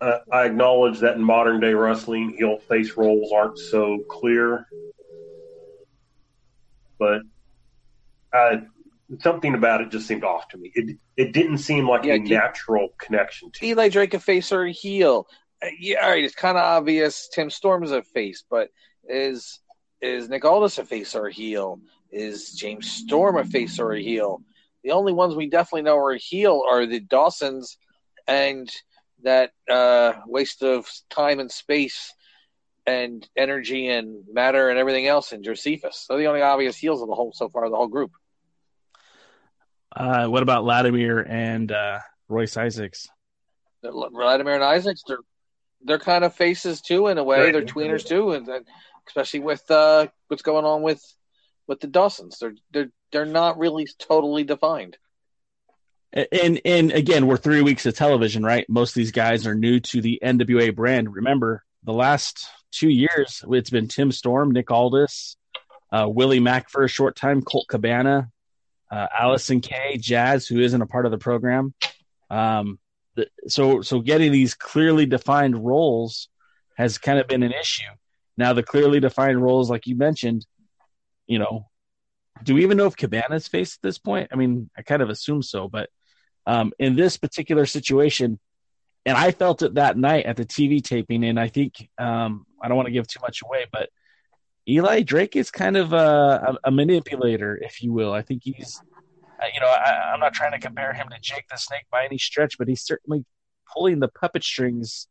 [0.00, 4.66] uh, I acknowledge that in modern day wrestling, heel face roles aren't so clear,
[6.98, 7.22] but
[8.32, 8.56] uh,
[9.20, 10.72] something about it just seemed off to me.
[10.74, 14.64] It it didn't seem like yeah, a natural connection to Eli Drake a face or
[14.64, 15.26] a heel.
[15.62, 17.28] Uh, yeah, all right, it's kind of obvious.
[17.32, 18.70] Tim Storm is a face, but
[19.08, 19.60] is
[20.00, 21.80] is Nick Aldis a face or a heel?
[22.10, 24.42] Is James Storm a face or a heel?
[24.84, 27.78] The only ones we definitely know are a heel are the Dawsons
[28.26, 28.70] and
[29.22, 32.12] that uh, waste of time and space
[32.86, 36.06] and energy and matter and everything else in Josephus.
[36.08, 38.12] They're the only obvious heels of the whole so far, the whole group.
[39.96, 43.08] Uh, what about Latimer and uh, Royce Isaacs?
[43.82, 45.18] Latimer and Isaacs, they're
[45.82, 47.40] they're kind of faces too in a way.
[47.40, 47.52] Right.
[47.52, 48.66] They're tweeners too, and, and
[49.06, 51.02] especially with uh, what's going on with
[51.66, 54.98] with the Dawsons, they're they're they're not really totally defined
[56.12, 58.68] and and again, we're three weeks of television, right?
[58.68, 61.14] Most of these guys are new to the NWA brand.
[61.14, 65.36] Remember, the last two years, it's been Tim Storm, Nick Aldis,
[65.92, 68.30] uh, Willie Mack for a short time, Colt Cabana,
[68.90, 71.74] uh, Allysin Kay, Jazz, who isn't a part of the program.
[72.30, 72.78] Um,
[73.14, 76.28] the, so so getting these clearly defined roles
[76.76, 77.90] has kind of been an issue.
[78.36, 80.46] Now the clearly defined roles, like you mentioned,
[81.26, 81.68] you know,
[82.42, 84.28] do we even know if Cabana's faced at this point?
[84.32, 85.88] I mean, I kind of assume so, but
[86.46, 88.38] um, in this particular situation,
[89.04, 92.68] and I felt it that night at the TV taping, and I think um, I
[92.68, 93.88] don't want to give too much away, but
[94.68, 98.12] Eli Drake is kind of a, a, manipulator, if you will.
[98.12, 98.82] I think he's
[99.40, 102.04] uh, you know, I, I'm not trying to compare him to Jake the Snake by
[102.04, 103.24] any stretch, but he's certainly
[103.72, 105.08] pulling the puppet strings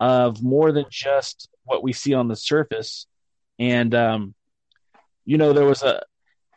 [0.00, 3.06] of more than just what we see on the surface.
[3.58, 4.34] And, um,
[5.24, 6.02] you know, there was a,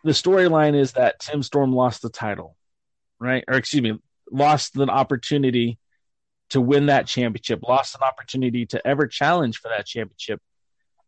[0.03, 2.55] the storyline is that Tim Storm lost the title,
[3.19, 3.43] right?
[3.47, 3.99] Or excuse me,
[4.31, 5.77] lost an opportunity
[6.49, 10.41] to win that championship, lost an opportunity to ever challenge for that championship.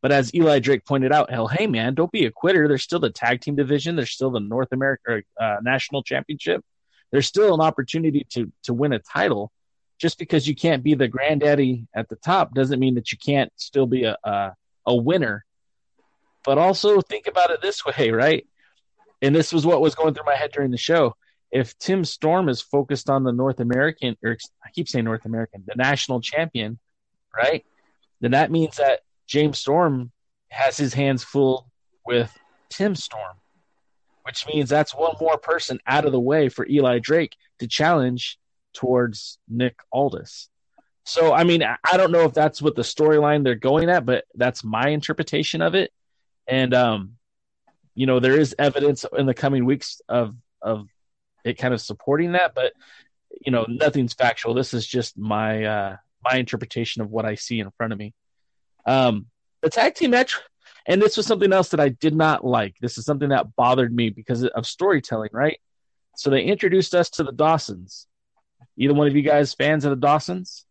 [0.02, 2.68] But as Eli Drake pointed out, hell, hey man, don't be a quitter.
[2.68, 3.96] There's still the tag team division.
[3.96, 6.64] There's still the North America uh, National Championship.
[7.12, 9.52] There's still an opportunity to to win a title.
[10.00, 13.52] Just because you can't be the granddaddy at the top doesn't mean that you can't
[13.56, 14.56] still be a a,
[14.88, 15.46] a winner.
[16.44, 18.48] But also think about it this way, right?
[19.22, 21.16] And this was what was going through my head during the show.
[21.52, 25.64] If Tim Storm is focused on the North American, or I keep saying North American,
[25.68, 26.80] the national champion,
[27.36, 27.64] right?
[28.22, 30.12] Then that means that James Storm
[30.50, 31.72] has his hands full
[32.06, 32.38] with
[32.70, 33.38] Tim Storm,
[34.24, 38.38] which means that's one more person out of the way for Eli Drake to challenge
[38.74, 40.50] towards Nick Aldis.
[41.06, 44.26] So, I mean, I don't know if that's what the storyline they're going at, but
[44.36, 45.94] that's my interpretation of it.
[46.46, 47.14] And, um,
[47.96, 50.88] you know, there is evidence in the coming weeks of, of
[51.46, 52.74] it kind of supporting that, but,
[53.46, 54.54] you know, nothing's factual.
[54.56, 58.14] This is just my, uh, my interpretation of what I see in front of me.
[58.86, 59.28] Um,
[59.62, 60.40] the tag team match,
[60.88, 62.76] and this was something else that I did not like.
[62.82, 65.60] This is something that bothered me because of storytelling, right?
[66.16, 68.08] So they introduced us to the Dawsons.
[68.78, 70.66] Either one of you guys fans of the Dawsons?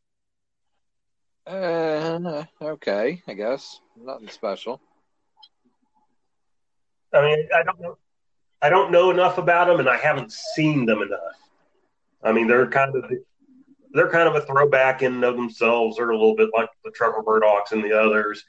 [1.46, 4.80] Uh, okay, I guess nothing special.
[7.12, 7.98] I mean, I don't know.
[8.62, 11.38] I don't know enough about them, and I haven't seen them enough.
[12.22, 13.10] I mean, they're kind of
[13.92, 15.96] they're kind of a throwback in of themselves.
[15.96, 18.44] They're a little bit like the Trevor Murdocks and the others.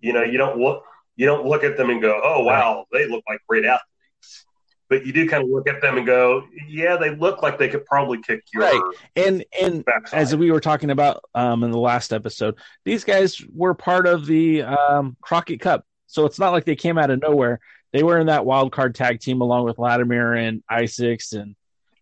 [0.00, 0.84] You know, you don't look
[1.16, 4.46] you don't look at them and go, "Oh wow, they look like great athletes."
[4.88, 7.68] But you do kind of look at them and go, "Yeah, they look like they
[7.68, 10.20] could probably kick you." Right, and and backside.
[10.20, 14.26] as we were talking about um, in the last episode, these guys were part of
[14.26, 17.60] the um, Crockett Cup, so it's not like they came out of nowhere.
[17.92, 21.54] They were in that wild card tag team along with Latimer and Isaacs and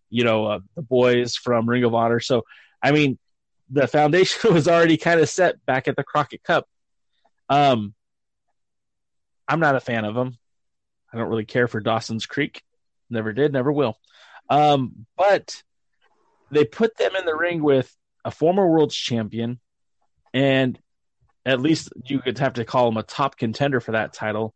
[0.09, 2.19] you know uh, the boys from Ring of Honor.
[2.19, 2.43] So
[2.83, 3.17] I mean,
[3.69, 6.67] the foundation was already kind of set back at the Crockett Cup.
[7.49, 7.93] Um,
[9.47, 10.37] I'm not a fan of them.
[11.11, 12.61] I don't really care for Dawson's Creek.
[13.09, 13.97] Never did, never will.
[14.49, 15.63] Um, but
[16.51, 19.59] they put them in the ring with a former world champion,
[20.33, 20.79] and
[21.45, 24.53] at least you could have to call him a top contender for that title.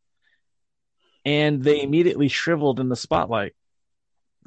[1.25, 3.53] And they immediately shriveled in the spotlight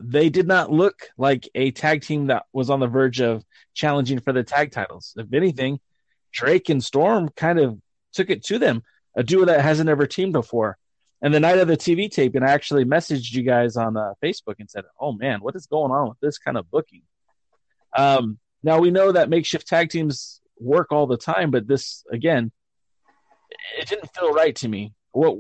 [0.01, 4.21] they did not look like a tag team that was on the verge of challenging
[4.21, 5.15] for the tag titles.
[5.17, 5.81] If anything,
[6.33, 7.79] Drake and Storm kind of
[8.13, 8.83] took it to them,
[9.17, 10.79] a duo that hasn't ever teamed before.
[11.23, 14.15] And the night of the TV tape, and I actually messaged you guys on uh,
[14.25, 17.03] Facebook and said, "Oh man, what is going on with this kind of booking?"
[17.95, 22.53] Um, now we know that makeshift tag teams work all the time, but this again,
[23.79, 24.95] it didn't feel right to me.
[25.13, 25.37] What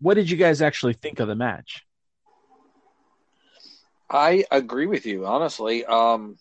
[0.00, 1.85] what did you guys actually think of the match?
[4.08, 5.84] I agree with you, honestly.
[5.84, 6.36] Um,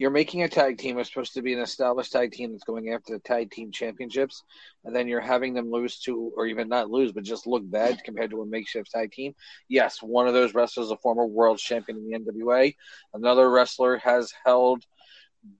[0.00, 0.98] you're making a tag team.
[0.98, 4.42] It's supposed to be an established tag team that's going after the tag team championships,
[4.84, 8.02] and then you're having them lose to, or even not lose, but just look bad
[8.02, 9.34] compared to a makeshift tag team.
[9.68, 12.74] Yes, one of those wrestlers is a former world champion in the NWA.
[13.12, 14.84] Another wrestler has held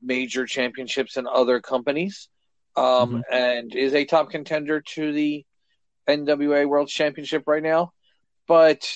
[0.03, 2.31] major championships in other companies,
[2.77, 3.21] um, mm-hmm.
[3.31, 5.45] and is a top contender to the
[6.09, 7.93] NWA World Championship right now.
[8.49, 8.91] But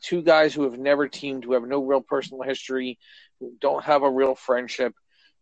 [0.00, 2.98] two guys who have never teamed, who have no real personal history,
[3.40, 4.94] who don't have a real friendship,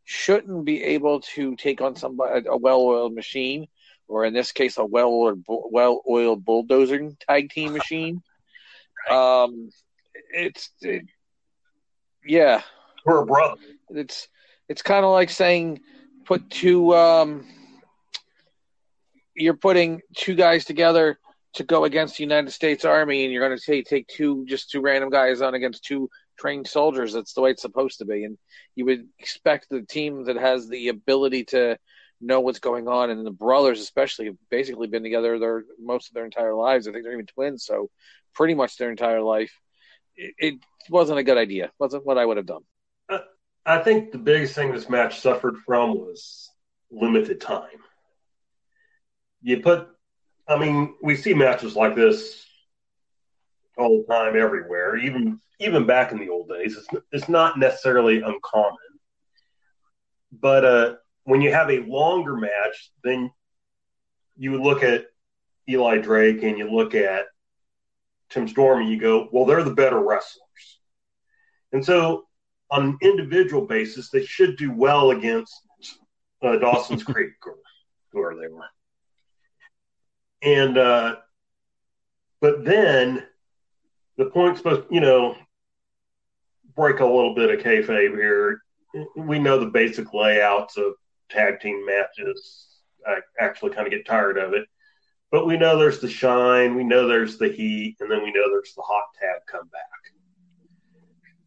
[0.04, 3.66] shouldn't be able to take on somebody a well-oiled machine,
[4.08, 8.22] or in this case, a well-oiled, well-oiled bulldozing tag team machine.
[9.10, 9.70] Um,
[10.30, 11.04] it's it,
[12.24, 12.62] yeah,
[13.04, 13.60] we're a brother.
[13.90, 14.28] It's
[14.68, 15.80] it's kind of like saying
[16.24, 17.46] put two um,
[19.34, 21.18] you're putting two guys together
[21.56, 24.70] to go against the United States Army and you're going to say take two just
[24.70, 27.12] two random guys on against two trained soldiers.
[27.12, 28.38] That's the way it's supposed to be, and
[28.74, 31.78] you would expect the team that has the ability to
[32.20, 36.14] know what's going on, and the brothers especially have basically been together their most of
[36.14, 36.86] their entire lives.
[36.86, 37.90] I think they're even twins, so
[38.34, 39.52] pretty much their entire life.
[40.16, 40.54] It, it
[40.90, 41.72] wasn't a good idea.
[41.78, 42.62] wasn't what I would have done.
[43.08, 43.18] Uh,
[43.64, 46.50] I think the biggest thing this match suffered from was
[46.90, 47.80] limited time.
[49.42, 49.88] You put
[50.48, 52.44] I mean, we see matches like this
[53.76, 56.76] all the time everywhere, even even back in the old days.
[56.76, 58.76] It's it's not necessarily uncommon,
[60.32, 63.30] but uh, when you have a longer match, then
[64.36, 65.06] you look at
[65.68, 67.26] Eli Drake and you look at
[68.30, 70.42] Tim Storm and you go, well, they're the better wrestlers.
[71.72, 72.26] And so,
[72.70, 75.54] on an individual basis, they should do well against
[76.42, 77.56] uh, Dawson's Creek or
[78.12, 78.64] whoever they were.
[80.42, 81.16] And, uh,
[82.40, 83.24] but then
[84.16, 85.36] the point's supposed, you know,
[86.74, 88.62] break a little bit of kayfabe here.
[89.16, 90.94] We know the basic layouts of
[91.30, 92.68] tag team matches.
[93.06, 94.66] I actually kind of get tired of it.
[95.30, 98.48] But we know there's the shine, we know there's the heat, and then we know
[98.48, 99.82] there's the hot tag comeback.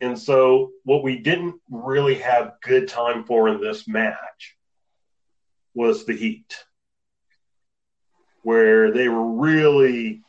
[0.02, 4.58] And so, what we didn't really have good time for in this match
[5.74, 6.56] was the heat,
[8.50, 10.24] where they were really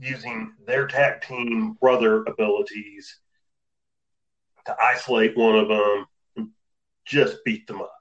[0.00, 3.20] using their tag team brother abilities
[4.66, 6.06] to isolate one of them
[6.36, 6.48] and
[7.04, 7.92] just beat them up.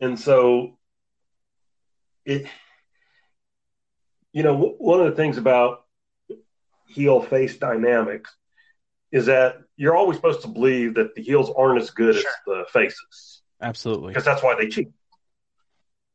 [0.00, 0.78] And so
[2.24, 2.46] it,
[4.32, 5.84] you know, one of the things about
[6.86, 8.34] heel face dynamics
[9.10, 12.24] is that you're always supposed to believe that the heels aren't as good sure.
[12.30, 13.42] as the faces.
[13.60, 14.08] Absolutely.
[14.08, 14.88] Because that's why they cheat.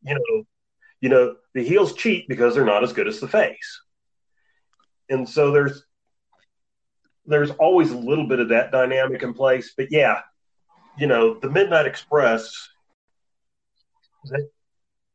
[0.04, 0.44] You know,
[1.02, 3.82] you know, the heels cheat because they're not as good as the face.
[5.10, 5.84] And so there's
[7.26, 9.74] there's always a little bit of that dynamic in place.
[9.76, 10.22] But yeah,
[10.98, 12.70] you know, the Midnight Express,
[14.30, 14.40] they,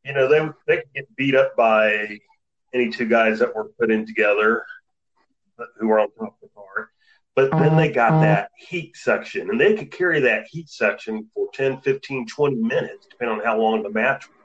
[0.05, 2.19] you know, they they could get beat up by
[2.75, 4.65] any two guys that were put in together
[5.79, 6.89] who were on top of the card.
[7.35, 8.21] But then they got uh-huh.
[8.21, 13.07] that heat section, and they could carry that heat section for 10, 15, 20 minutes,
[13.11, 14.42] depending on how long the match was.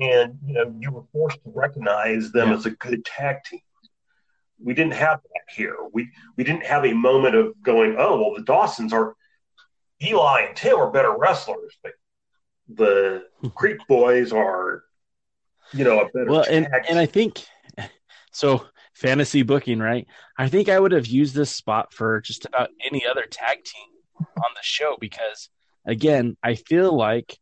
[0.00, 2.56] And, you know, you were forced to recognize them yeah.
[2.56, 3.60] as a good tag team
[4.62, 5.76] we didn't have that here.
[5.92, 9.14] We we didn't have a moment of going, oh well, the Dawsons are
[10.02, 11.92] Eli and Tim are better wrestlers, but
[12.68, 14.84] the Creek Boys are,
[15.72, 16.30] you know, a better.
[16.30, 17.44] Well, and and I think
[18.32, 18.64] so.
[18.94, 20.06] Fantasy booking, right?
[20.36, 23.88] I think I would have used this spot for just about any other tag team
[24.18, 25.48] on the show because,
[25.86, 27.38] again, I feel like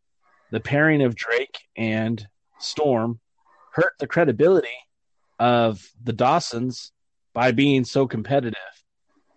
[0.52, 2.24] the pairing of Drake and
[2.58, 3.20] Storm
[3.72, 4.68] hurt the credibility
[5.38, 6.92] of the Dawsons
[7.32, 8.58] by being so competitive.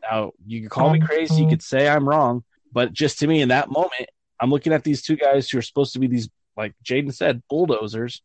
[0.01, 1.07] Now, you could call me uh-huh.
[1.07, 4.73] crazy, you could say I'm wrong, but just to me in that moment, I'm looking
[4.73, 8.21] at these two guys who are supposed to be these, like Jaden said, bulldozers,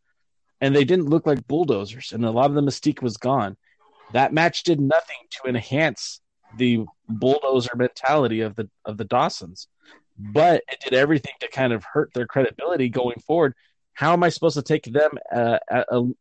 [0.60, 3.56] and they didn't look like bulldozers, and a lot of the mystique was gone.
[4.12, 6.20] That match did nothing to enhance
[6.56, 9.68] the bulldozer mentality of the of the Dawsons,
[10.18, 13.54] but it did everything to kind of hurt their credibility going forward.
[13.96, 15.58] How am I supposed to take them uh,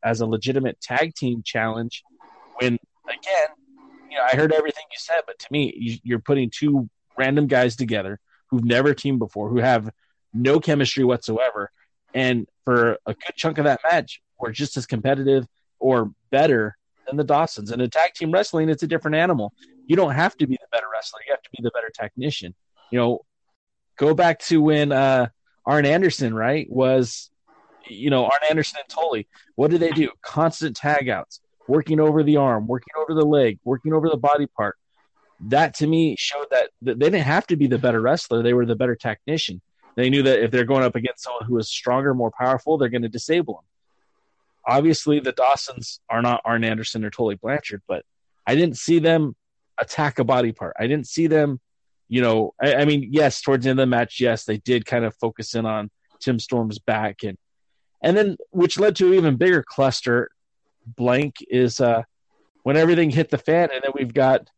[0.02, 2.04] as a legitimate tag team challenge
[2.60, 3.48] when again,
[4.10, 7.76] you know, I heard everything you said, but to me, you're putting two random guys
[7.76, 8.18] together
[8.50, 9.90] who've never teamed before, who have
[10.34, 11.70] no chemistry whatsoever,
[12.14, 15.46] and for a good chunk of that match, were just as competitive
[15.78, 17.72] or better than the Dawsons.
[17.72, 19.52] And in tag team wrestling, it's a different animal.
[19.86, 22.56] You don't have to be the better wrestler; you have to be the better technician.
[22.90, 23.20] You know,
[23.98, 25.28] go back to when uh,
[25.66, 27.30] Arn Anderson, right, was
[27.88, 29.28] you know, Arn Anderson and Tully.
[29.56, 30.10] What did they do?
[30.22, 34.48] Constant tag outs working over the arm, working over the leg, working over the body
[34.48, 34.78] part.
[35.42, 38.66] That to me showed that they didn't have to be the better wrestler; they were
[38.66, 39.62] the better technician.
[39.96, 42.90] They knew that if they're going up against someone who is stronger, more powerful, they're
[42.90, 43.64] going to disable them.
[44.68, 48.04] Obviously, the Dawsons are not Arn Anderson or Tully Blanchard, but
[48.48, 49.36] I didn't see them
[49.78, 50.76] attack a body part.
[50.80, 51.60] I didn't see them,
[52.08, 52.54] you know.
[52.62, 55.16] I, I mean, yes, towards the end of the match, yes, they did kind of
[55.16, 57.38] focus in on Tim Storm's back and
[58.02, 60.30] and then which led to even bigger cluster
[60.86, 62.04] blank is uh,
[62.64, 64.50] when everything hit the fan, and then we've got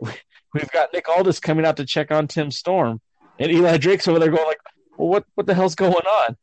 [0.00, 3.00] we've got Nick Aldis coming out to check on Tim Storm,
[3.38, 4.60] and Eli Drake's over there going like,
[4.96, 6.36] "Well, what what the hell's going on?"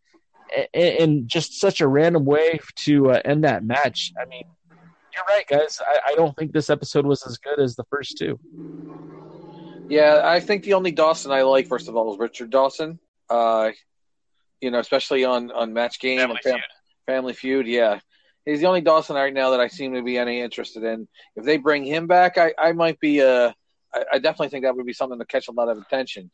[0.74, 4.14] And, and just such a random way to uh, end that match.
[4.20, 4.44] I mean,
[5.14, 5.82] you're right, guys.
[5.86, 8.40] I, I don't think this episode was as good as the first two.
[9.90, 13.00] Yeah, I think the only Dawson I like, first of all, is Richard Dawson.
[13.30, 13.72] Uh,
[14.62, 16.64] you know, especially on on Match Game Family and Fam- Feud.
[17.06, 17.68] Family Feud.
[17.68, 18.00] Yeah,
[18.46, 21.08] he's the only Dawson right now that I seem to be any interested in.
[21.36, 23.22] If they bring him back, I, I might be.
[23.22, 23.52] Uh,
[23.94, 26.32] I, I definitely think that would be something to catch a lot of attention.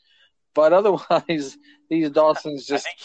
[0.56, 1.58] But otherwise,
[1.90, 2.86] these Dawsons just.
[2.86, 2.98] think,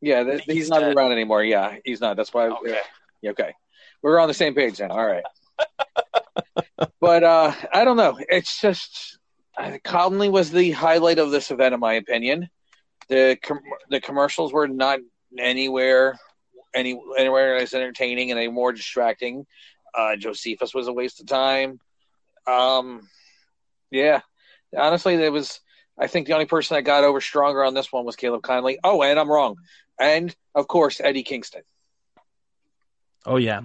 [0.00, 0.96] yeah, he's, he's, not dead.
[0.96, 1.44] around anymore.
[1.44, 2.16] Yeah, he's not.
[2.16, 2.48] That's why.
[2.48, 2.78] Okay.
[3.20, 3.54] Yeah, okay.
[4.02, 4.88] We're on the same page now.
[4.88, 5.22] All right.
[7.00, 8.18] but uh, I don't know.
[8.28, 9.18] It's just
[9.56, 12.48] uh, Konley was the highlight of this event, in my opinion.
[13.12, 13.60] The com-
[13.90, 15.00] the commercials were not
[15.38, 16.18] anywhere
[16.74, 19.44] any anywhere as entertaining and any more distracting.
[19.94, 21.78] Uh, Josephus was a waste of time.
[22.46, 23.06] Um,
[23.90, 24.20] yeah,
[24.74, 25.60] honestly, it was.
[25.98, 28.78] I think the only person that got over stronger on this one was Caleb Konley.
[28.82, 29.56] Oh, and I'm wrong.
[30.00, 31.64] And of course, Eddie Kingston.
[33.26, 33.60] Oh yeah,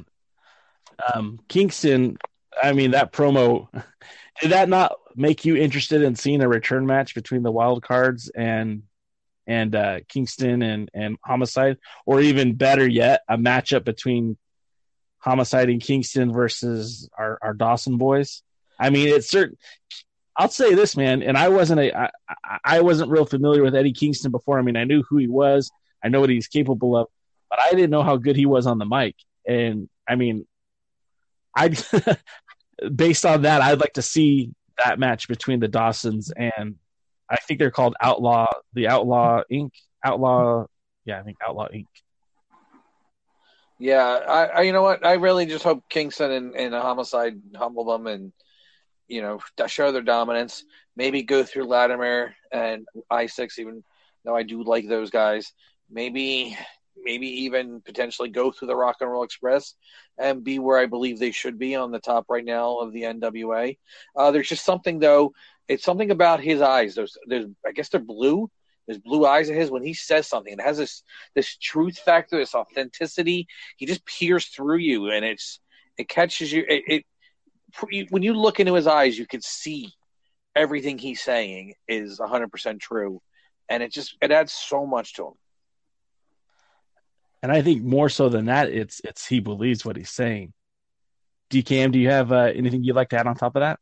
[1.13, 2.17] um, Kingston.
[2.61, 3.69] I mean, that promo
[4.41, 8.29] did that not make you interested in seeing a return match between the Wild Cards
[8.35, 8.83] and
[9.47, 14.37] and uh, Kingston and and Homicide, or even better yet, a matchup between
[15.19, 18.43] Homicide and Kingston versus our, our Dawson boys?
[18.79, 19.57] I mean, it's certain.
[20.37, 22.09] I'll say this, man, and I wasn't a I,
[22.63, 24.59] I wasn't real familiar with Eddie Kingston before.
[24.59, 25.71] I mean, I knew who he was,
[26.03, 27.07] I know what he's capable of,
[27.49, 29.15] but I didn't know how good he was on the mic.
[29.47, 30.45] And I mean,
[31.55, 31.75] I
[32.95, 36.75] based on that, I'd like to see that match between the Dawsons and
[37.29, 39.71] I think they're called Outlaw, the Outlaw Inc.
[40.03, 40.65] Outlaw,
[41.05, 41.87] yeah, I think Outlaw Inc.
[43.79, 45.05] Yeah, I, I you know what?
[45.05, 48.33] I really just hope Kingston and, and Homicide humble them and
[49.07, 50.63] you know show their dominance.
[50.95, 53.83] Maybe go through Latimer and Isaacs, even
[54.25, 55.53] though I do like those guys.
[55.89, 56.57] Maybe
[57.03, 59.75] maybe even potentially go through the Rock and Roll Express
[60.17, 63.03] and be where I believe they should be on the top right now of the
[63.03, 63.77] NWA.
[64.15, 65.33] Uh, there's just something though.
[65.67, 66.95] It's something about his eyes.
[66.95, 68.49] There's, there's, I guess they're blue.
[68.85, 70.53] There's blue eyes of his when he says something.
[70.53, 71.03] It has this,
[71.35, 73.47] this truth factor, this authenticity.
[73.75, 75.59] He just peers through you, and it's,
[75.97, 76.63] it catches you.
[76.67, 77.05] It, it
[78.09, 79.91] when you look into his eyes, you can see
[80.55, 83.21] everything he's saying is 100% true,
[83.67, 85.33] and it just, it adds so much to him
[87.43, 90.53] and I think more so than that, it's it's he believes what he's saying.
[91.49, 93.79] DKM, do you have uh, anything you'd like to add on top of that?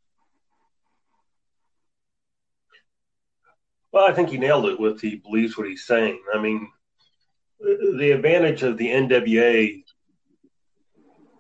[3.96, 6.20] Well, I think he nailed it with he believes what he's saying.
[6.34, 6.70] I mean,
[7.62, 9.86] the advantage of the NWA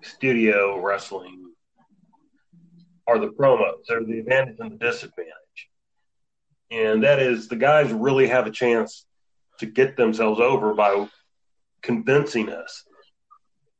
[0.01, 1.51] studio wrestling
[3.07, 3.83] are the promos.
[3.89, 5.33] They're the advantage and the disadvantage.
[6.71, 9.05] And that is the guys really have a chance
[9.59, 11.09] to get themselves over by
[11.81, 12.85] convincing us.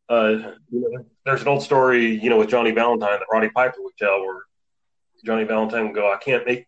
[0.09, 3.77] Uh, you know, there's an old story, you know, with Johnny Valentine that Roddy Piper
[3.79, 4.41] would tell, where
[5.25, 6.67] Johnny Valentine would go, "I can't make,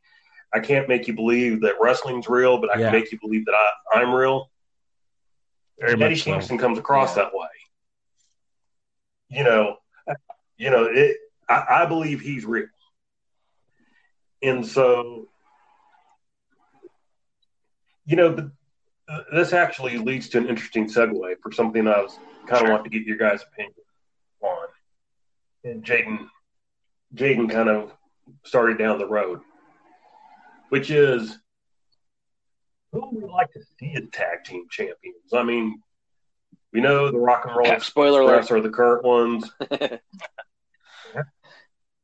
[0.54, 2.90] I can't make you believe that wrestling's real, but I yeah.
[2.90, 4.50] can make you believe that I, I'm real."
[5.80, 6.64] Very Eddie Kingston so.
[6.64, 7.24] comes across yeah.
[7.24, 7.48] that way.
[9.30, 9.78] You know,
[10.58, 11.18] you know, it,
[11.50, 12.68] I, I believe he's real,
[14.42, 15.28] and so,
[18.06, 18.52] you know, the
[19.34, 22.18] this actually leads to an interesting segue for something I was
[22.48, 23.74] kind of want to get your guys' opinion
[24.42, 24.68] on.
[25.64, 26.28] And Jaden,
[27.16, 27.94] Jaden kind of
[28.44, 29.42] started down the road,
[30.70, 31.38] which is
[32.92, 35.34] who would like to see as tag team champions?
[35.34, 35.82] I mean,
[36.74, 39.52] we know the Rock and Roll yeah, spoiler alert are the current ones.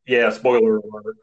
[0.07, 1.17] yeah, spoiler alert.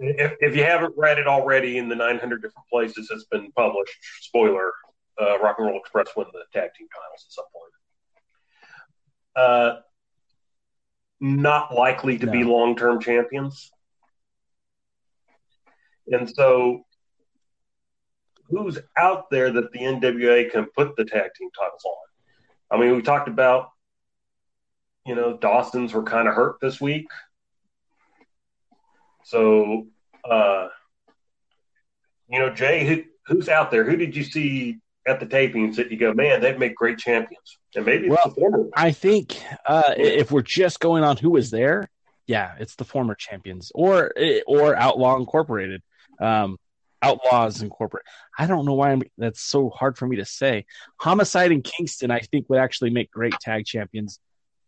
[0.00, 3.92] If, if you haven't read it already in the 900 different places it's been published,
[4.20, 4.72] spoiler,
[5.20, 7.72] uh, Rock and Roll Express win the tag team titles at some point.
[9.34, 9.80] Uh,
[11.20, 12.32] not likely to no.
[12.32, 13.70] be long term champions.
[16.10, 16.84] And so,
[18.48, 22.78] who's out there that the NWA can put the tag team titles on?
[22.78, 23.70] I mean, we talked about,
[25.06, 27.06] you know, Dawson's were kind of hurt this week.
[29.24, 29.86] So,
[30.28, 30.68] uh,
[32.28, 33.84] you know, Jay, who, who's out there?
[33.84, 37.58] Who did you see at the tapings that you go, man, they'd make great champions.
[37.74, 38.68] And maybe well, it's the former.
[38.74, 41.90] I think uh, if we're just going on who was there,
[42.26, 44.12] yeah, it's the former champions or
[44.46, 45.82] or Outlaw Incorporated,
[46.20, 46.58] um,
[47.00, 48.04] Outlaws corporate.
[48.36, 50.66] I don't know why I'm, that's so hard for me to say.
[50.96, 54.18] Homicide and Kingston, I think, would actually make great tag champions.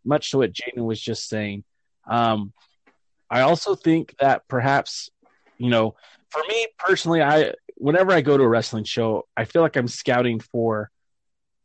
[0.04, 1.64] Much to what Jaden was just saying.
[2.08, 2.52] Um,
[3.28, 5.10] I also think that perhaps,
[5.58, 5.96] you know,
[6.30, 9.88] for me personally, I whenever I go to a wrestling show, I feel like I'm
[9.88, 10.90] scouting for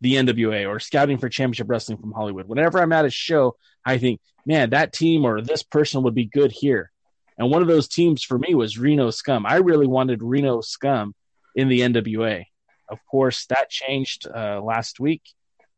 [0.02, 2.48] the NWA or scouting for championship wrestling from Hollywood.
[2.48, 3.56] Whenever I'm at a show,
[3.86, 6.92] I think, man, that team or this person would be good here.
[7.38, 9.46] And one of those teams for me was Reno Scum.
[9.46, 11.14] I really wanted Reno Scum
[11.56, 12.46] in the NWA.
[12.88, 15.22] Of course, that changed uh, last week.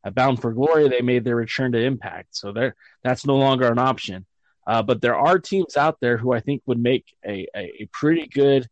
[0.05, 3.70] At Bound for Glory, they made their return to Impact, so there that's no longer
[3.70, 4.26] an option.
[4.66, 7.89] Uh, but there are teams out there who I think would make a, a, a
[7.91, 8.68] pretty good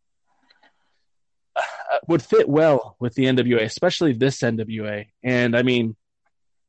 [1.56, 1.62] uh,
[2.08, 5.08] would fit well with the NWA, especially this NWA.
[5.24, 5.96] And I mean,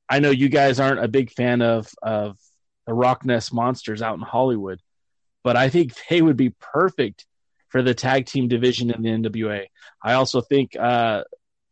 [0.08, 2.38] I know you guys aren't a big fan of of
[2.86, 4.80] the Rock Nes Monsters out in Hollywood,
[5.46, 7.24] but I think they would be perfect
[7.68, 9.66] for the tag team division in the NWA.
[10.02, 11.22] I also think uh,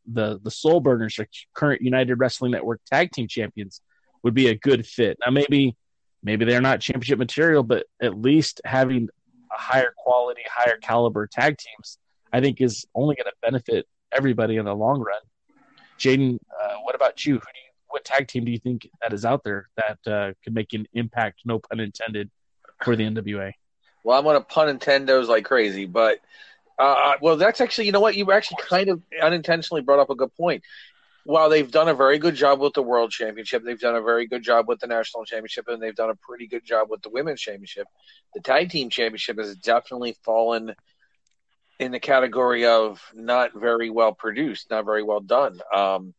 [0.06, 3.80] the the Soul Burners, or current United Wrestling Network tag team champions,
[4.22, 5.18] would be a good fit.
[5.20, 5.74] Now, maybe
[6.22, 9.08] maybe they're not championship material, but at least having
[9.50, 11.98] a higher quality, higher caliber tag teams
[12.32, 15.22] I think is only going to benefit everybody in the long run.
[15.98, 17.34] Jaden, uh, what about you?
[17.34, 17.72] Who do you?
[17.88, 20.86] What tag team do you think that is out there that uh, could make an
[20.92, 21.40] impact?
[21.44, 22.30] No pun intended
[22.84, 23.52] for the NWA.
[24.04, 26.20] Well, I'm going to pun Nintendo's like crazy, but
[26.78, 30.14] uh, well, that's actually you know what you actually kind of unintentionally brought up a
[30.14, 30.62] good point.
[31.26, 34.26] While they've done a very good job with the World Championship, they've done a very
[34.26, 37.08] good job with the National Championship, and they've done a pretty good job with the
[37.08, 37.86] Women's Championship.
[38.34, 40.74] The Tag Team Championship has definitely fallen
[41.80, 45.60] in the category of not very well produced, not very well done.
[45.74, 46.12] Um,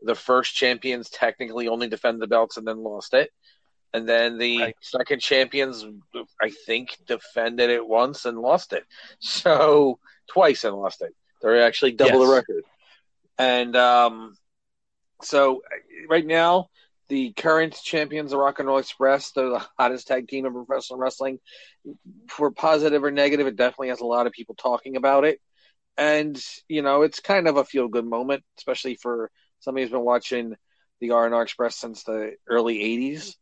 [0.00, 3.30] the first champions technically only defended the belts and then lost it.
[3.94, 4.76] And then the right.
[4.80, 5.84] second champions,
[6.40, 8.84] I think, defended it once and lost it.
[9.20, 11.14] So twice and lost it.
[11.40, 12.28] They're actually double yes.
[12.28, 12.64] the record.
[13.38, 14.34] And um,
[15.22, 15.62] so
[16.08, 16.68] right now,
[17.08, 20.98] the current champions, the Rock and Roll Express, they're the hottest tag team in professional
[20.98, 21.40] wrestling.
[22.28, 25.40] For positive or negative, it definitely has a lot of people talking about it.
[25.98, 29.30] And, you know, it's kind of a feel good moment, especially for
[29.60, 30.54] somebody who's been watching
[31.00, 33.34] the R&R Express since the early 80s.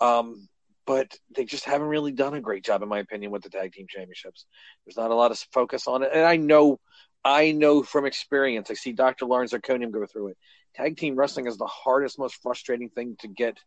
[0.00, 0.48] Um,
[0.86, 3.72] but they just haven't really done a great job, in my opinion, with the tag
[3.72, 4.46] team championships.
[4.84, 6.80] There's not a lot of focus on it, and I know,
[7.24, 8.70] I know from experience.
[8.70, 9.26] I see Dr.
[9.26, 10.38] Lawrence Zirconium go through it.
[10.74, 13.58] Tag team wrestling is the hardest, most frustrating thing to get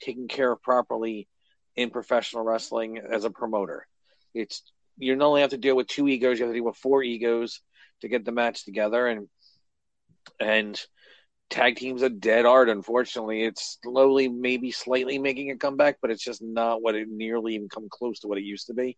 [0.00, 1.28] taken care of properly
[1.76, 3.86] in professional wrestling as a promoter.
[4.34, 4.62] It's
[4.98, 7.02] you not only have to deal with two egos, you have to deal with four
[7.02, 7.60] egos
[8.00, 9.28] to get the match together, and
[10.40, 10.80] and
[11.50, 12.68] tag team's a dead art.
[12.68, 17.54] Unfortunately, it's slowly, maybe slightly making a comeback, but it's just not what it nearly
[17.54, 18.96] even come close to what it used to be.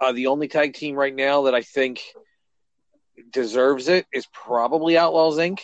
[0.00, 2.02] Uh, the only tag team right now that I think
[3.30, 5.60] deserves it is probably Outlaws Inc.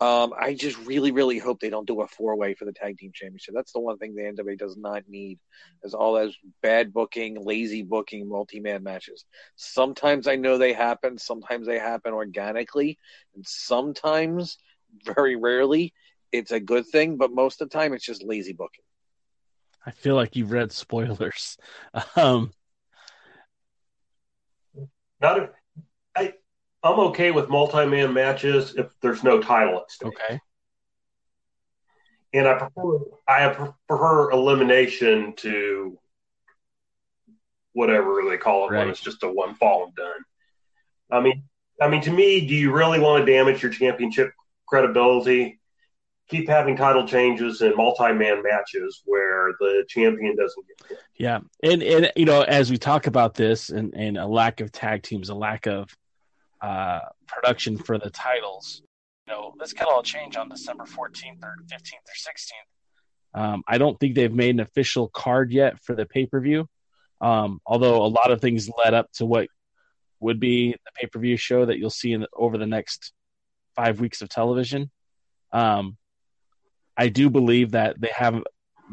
[0.00, 2.98] Um, I just really, really hope they don't do a four way for the tag
[2.98, 3.54] team championship.
[3.54, 5.38] That's the one thing the NWA does not need,
[5.84, 9.24] is all those bad booking, lazy booking, multi man matches.
[9.54, 12.98] Sometimes I know they happen, sometimes they happen organically,
[13.36, 14.58] and sometimes
[15.04, 15.92] very rarely
[16.32, 18.84] it's a good thing, but most of the time it's just lazy booking.
[19.84, 21.58] I feel like you've read spoilers.
[22.16, 22.52] Um,
[25.20, 25.50] Not if,
[26.16, 26.32] I,
[26.82, 30.08] I'm okay with multi-man matches if there's no title at stake.
[30.08, 30.40] Okay.
[32.32, 33.48] And I prefer I
[33.88, 35.98] prefer elimination to
[37.74, 38.80] whatever they call it right.
[38.80, 40.24] when it's just a one fall and done.
[41.10, 41.44] I mean,
[41.80, 44.32] I mean, to me, do you really want to damage your championship
[44.72, 45.60] credibility.
[46.30, 50.98] Keep having title changes and multi-man matches where the champion doesn't get hit.
[51.18, 54.72] Yeah, and and you know as we talk about this and and a lack of
[54.72, 55.94] tag teams, a lack of
[56.62, 58.80] uh, production for the titles,
[59.26, 62.70] you know this could all change on December fourteenth or fifteenth or sixteenth.
[63.34, 66.66] Um, I don't think they've made an official card yet for the pay per view.
[67.20, 69.48] Um, although a lot of things led up to what
[70.20, 73.12] would be the pay per view show that you'll see in the, over the next
[73.74, 74.90] five weeks of television.
[75.52, 75.96] Um,
[76.96, 78.42] I do believe that they have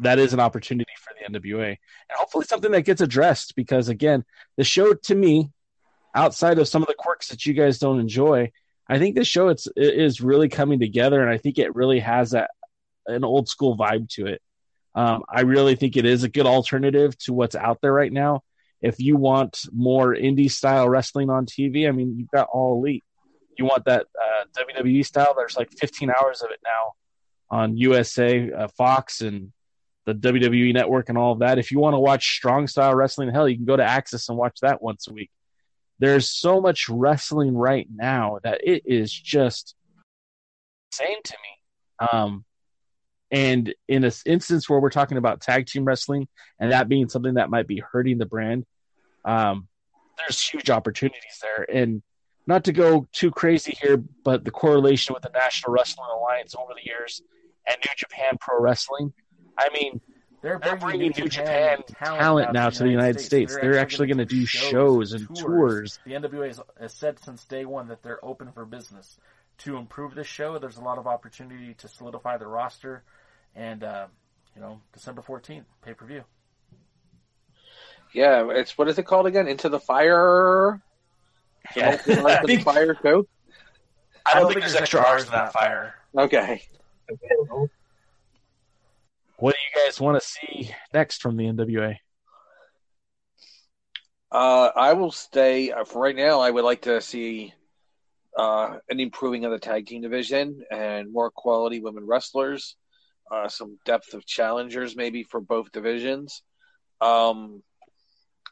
[0.00, 1.78] that is an opportunity for the NWA, and
[2.14, 3.54] hopefully something that gets addressed.
[3.56, 4.24] Because again,
[4.56, 5.50] the show to me,
[6.14, 8.50] outside of some of the quirks that you guys don't enjoy,
[8.88, 12.00] I think the show it's it is really coming together, and I think it really
[12.00, 12.50] has that
[13.06, 14.42] an old school vibe to it.
[14.94, 18.42] Um, I really think it is a good alternative to what's out there right now.
[18.82, 23.04] If you want more indie style wrestling on TV, I mean, you've got All Elite
[23.60, 26.94] you want that uh, WWE style, there's like 15 hours of it now
[27.50, 29.52] on USA, uh, Fox, and
[30.06, 31.58] the WWE Network and all of that.
[31.58, 34.38] If you want to watch strong style wrestling, hell, you can go to AXS and
[34.38, 35.30] watch that once a week.
[35.98, 39.74] There's so much wrestling right now that it is just
[40.90, 42.08] insane to me.
[42.10, 42.44] Um,
[43.30, 46.26] and in an instance where we're talking about tag team wrestling
[46.58, 48.64] and that being something that might be hurting the brand,
[49.24, 49.68] um,
[50.18, 51.66] there's huge opportunities there.
[51.72, 52.02] And
[52.50, 56.72] not to go too crazy here, but the correlation with the National Wrestling Alliance over
[56.74, 57.22] the years
[57.66, 59.12] and New Japan Pro Wrestling.
[59.56, 60.00] I mean,
[60.42, 63.52] they're bringing, they're bringing New, New Japan, Japan talent, now to the United States.
[63.52, 63.54] States.
[63.54, 65.40] They're, they're, actually going to do shows, and tours.
[65.40, 65.98] tours.
[66.04, 69.18] The NWA has said since day one that they're open for business.
[69.58, 73.04] To improve this show, there's a lot of opportunity to solidify the roster,
[73.54, 74.06] and uh,
[74.56, 76.24] you know, December 14th, pay per view.
[78.12, 79.46] Yeah, it's what is it called again?
[79.46, 80.80] Into the Fire.
[81.76, 82.00] Yeah.
[82.06, 83.28] I think, fire too?
[84.26, 85.94] I don't, think, there's extra R's in that fire.
[86.16, 86.62] Okay.
[89.36, 91.96] What do you guys want to see next from the NWA?
[94.30, 96.40] Uh, I will stay uh, for right now.
[96.40, 97.52] I would like to see
[98.36, 102.76] uh, an improving of the tag team division and more quality women wrestlers,
[103.30, 106.42] uh, some depth of challengers maybe for both divisions.
[107.00, 107.62] Um,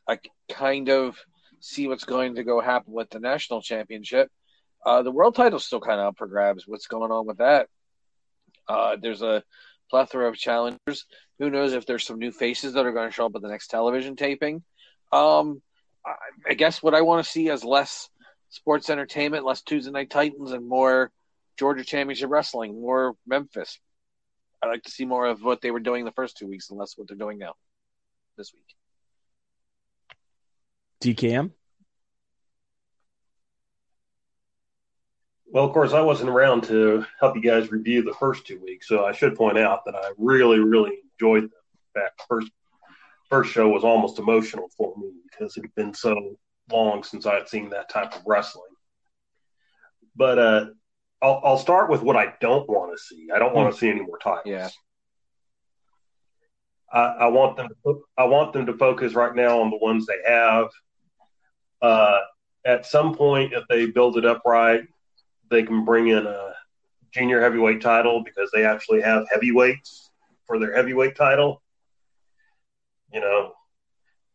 [0.09, 0.19] I
[0.51, 1.16] kind of
[1.61, 4.30] see what's going to go happen with the national championship.
[4.84, 6.66] Uh, the world title's still kind of up for grabs.
[6.66, 7.68] What's going on with that?
[8.68, 9.42] Uh, there's a
[9.90, 11.06] plethora of challengers.
[11.38, 13.48] Who knows if there's some new faces that are going to show up at the
[13.48, 14.62] next television taping?
[15.12, 15.62] Um,
[16.48, 18.09] I guess what I want to see is less
[18.50, 21.11] sports entertainment, less Tuesday Night Titans, and more
[21.59, 23.78] Georgia Championship Wrestling, more Memphis.
[24.62, 26.78] I like to see more of what they were doing the first two weeks and
[26.78, 27.54] less what they're doing now
[28.36, 28.78] this week.
[31.01, 31.53] DKM.
[35.51, 38.86] Well, of course, I wasn't around to help you guys review the first two weeks,
[38.86, 41.51] so I should point out that I really, really enjoyed them.
[41.94, 42.51] In fact, first
[43.30, 46.36] first show was almost emotional for me because it had been so
[46.70, 48.64] long since I had seen that type of wrestling.
[50.16, 50.66] But uh,
[51.22, 53.28] I'll, I'll start with what I don't want to see.
[53.34, 54.42] I don't want to see any more titles.
[54.46, 54.68] Yeah.
[56.92, 57.68] I, I want them.
[57.84, 60.68] To, I want them to focus right now on the ones they have.
[61.81, 62.18] Uh,
[62.64, 64.83] at some point, if they build it up right,
[65.51, 66.53] they can bring in a
[67.12, 70.11] junior heavyweight title because they actually have heavyweights
[70.47, 71.62] for their heavyweight title.
[73.12, 73.53] You know,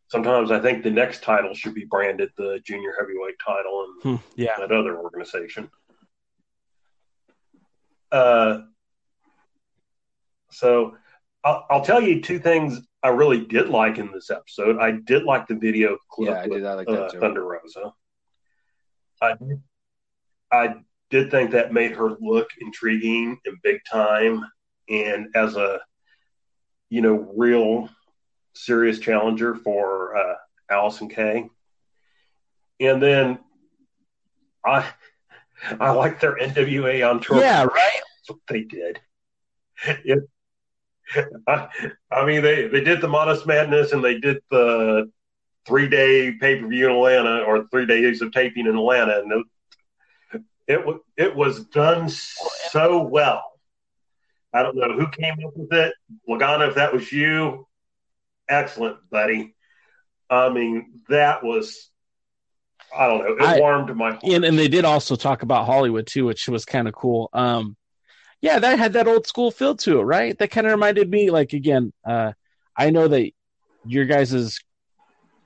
[0.08, 4.22] sometimes I think the next title should be branded the junior heavyweight title in Hmm,
[4.36, 4.56] yeah.
[4.58, 5.70] that other organization.
[8.10, 8.60] Uh,
[10.50, 10.96] so
[11.44, 14.78] I'll, I'll tell you two things I really did like in this episode.
[14.78, 16.66] I did like the video clip Yeah, I with did.
[16.66, 17.20] I like uh, that too.
[17.20, 17.92] Thunder Rosa.
[19.20, 19.36] I
[20.50, 20.74] I
[21.10, 24.42] did think that made her look intriguing and big time,
[24.88, 25.80] and as a
[26.88, 27.90] you know real
[28.54, 30.34] serious challenger for uh,
[30.70, 31.50] Allysin Kay.
[32.80, 33.38] And then
[34.64, 34.88] I
[35.78, 37.40] I like their NWA on tour.
[37.40, 38.00] Yeah, right.
[38.16, 38.98] That's what they did.
[39.86, 40.26] It,
[41.48, 41.68] I,
[42.10, 45.10] I mean, they, they did the Modest Madness and they did the
[45.66, 49.32] three day pay per view in Atlanta or three days of taping in Atlanta, and
[49.32, 53.44] it, it was it was done so well.
[54.52, 55.94] I don't know who came up with it,
[56.28, 56.68] Lagana.
[56.68, 57.66] If that was you,
[58.48, 59.54] excellent, buddy.
[60.30, 61.90] I mean, that was
[62.96, 63.36] I don't know.
[63.36, 64.24] It I- warmed my heart.
[64.24, 67.30] And and they did also talk about Hollywood too, which was kind of cool.
[67.32, 67.76] Um,
[68.44, 70.38] yeah, that had that old school feel to it, right?
[70.38, 72.32] That kind of reminded me, like again, uh,
[72.76, 73.30] I know that
[73.86, 74.60] your guys'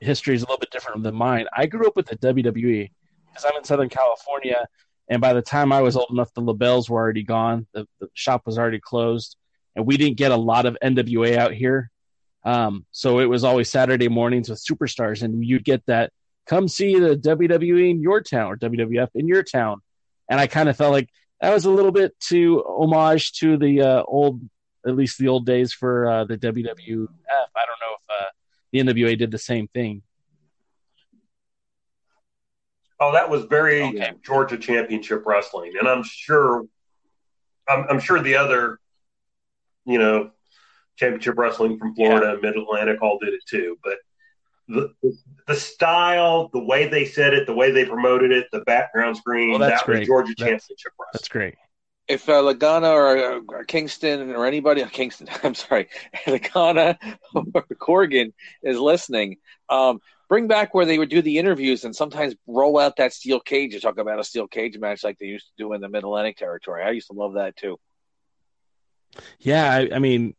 [0.00, 1.46] history is a little bit different than mine.
[1.56, 2.90] I grew up with the WWE
[3.28, 4.66] because I'm in Southern California,
[5.08, 7.68] and by the time I was old enough, the labels were already gone.
[7.72, 9.36] The, the shop was already closed,
[9.76, 11.92] and we didn't get a lot of NWA out here.
[12.44, 16.10] Um, so it was always Saturday mornings with superstars, and you'd get that
[16.48, 19.82] come see the WWE in your town or WWF in your town.
[20.28, 21.10] And I kind of felt like
[21.40, 24.40] that was a little bit too homage to the uh, old,
[24.86, 26.48] at least the old days for uh, the WWF.
[26.48, 28.24] I don't know if uh,
[28.72, 30.02] the NWA did the same thing.
[33.00, 34.12] Oh, that was very Okay.
[34.24, 36.66] Georgia Championship Wrestling, and I'm sure,
[37.68, 38.80] I'm, I'm sure the other,
[39.84, 40.32] you know,
[40.96, 43.78] Championship Wrestling from Florida and Mid Atlantic all did it too.
[43.84, 43.98] But
[44.68, 44.94] the
[45.46, 49.58] the style, the way they said it, the way they promoted it, the background screen,
[49.58, 50.06] that's that was great.
[50.06, 51.08] Georgia That's- Championship Wrestling.
[51.14, 51.54] That's great.
[52.06, 55.88] if uh, Lagana or, or Kingston or anybody, Kingston, I'm sorry,
[56.26, 56.96] Lagana
[57.34, 59.36] or Corgan is listening,
[59.68, 63.40] um, bring back where they would do the interviews and sometimes roll out that steel
[63.40, 65.88] cage to talk about a steel cage match like they used to do in the
[65.88, 66.82] Mid Atlantic territory.
[66.82, 67.78] I used to love that too.
[69.38, 70.34] Yeah, I, I mean,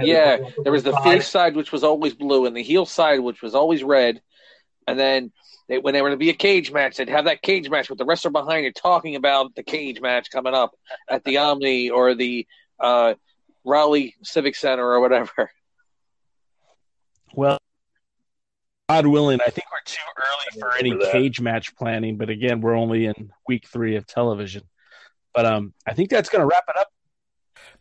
[0.00, 3.42] Yeah, there was the face side, which was always blue, and the heel side, which
[3.42, 4.22] was always red.
[4.86, 5.32] And then
[5.68, 7.98] they, when they were to be a cage match, they'd have that cage match with
[7.98, 10.72] the wrestler behind it talking about the cage match coming up
[11.08, 12.46] at the Omni or the
[12.80, 13.14] uh,
[13.64, 15.50] Raleigh Civic Center or whatever.
[17.34, 17.58] well,
[18.88, 21.12] God willing, I think we're too early for any Remember that.
[21.12, 22.16] cage match planning.
[22.16, 24.64] But again, we're only in week three of television.
[25.32, 26.88] But um, I think that's going to wrap it up.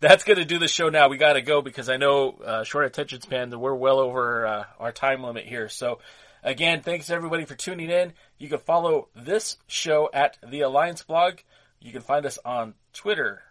[0.02, 1.10] That's going to do the show now.
[1.10, 3.52] We got to go because I know uh, short attention span.
[3.52, 5.70] that We're well over uh, our time limit here.
[5.70, 6.00] So,
[6.44, 8.14] again, thanks everybody for tuning in.
[8.40, 11.36] You can follow this show at the Alliance Blog.
[11.80, 13.44] You can find us on Twitter,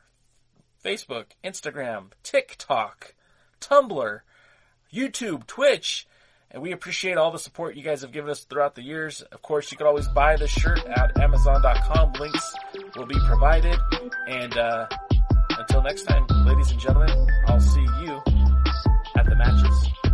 [0.85, 3.15] Facebook, Instagram, TikTok,
[3.61, 4.21] Tumblr,
[4.93, 6.09] YouTube, Twitch.
[6.51, 9.23] And we appreciate all the support you guys have given us throughout the years.
[9.23, 12.15] Of course, you can always buy the shirt at Amazon.com.
[12.15, 12.55] Links
[12.97, 13.79] will be provided.
[14.27, 14.89] And uh,
[15.61, 18.23] until next time, ladies and gentlemen, I'll see you
[19.15, 20.10] at the matches.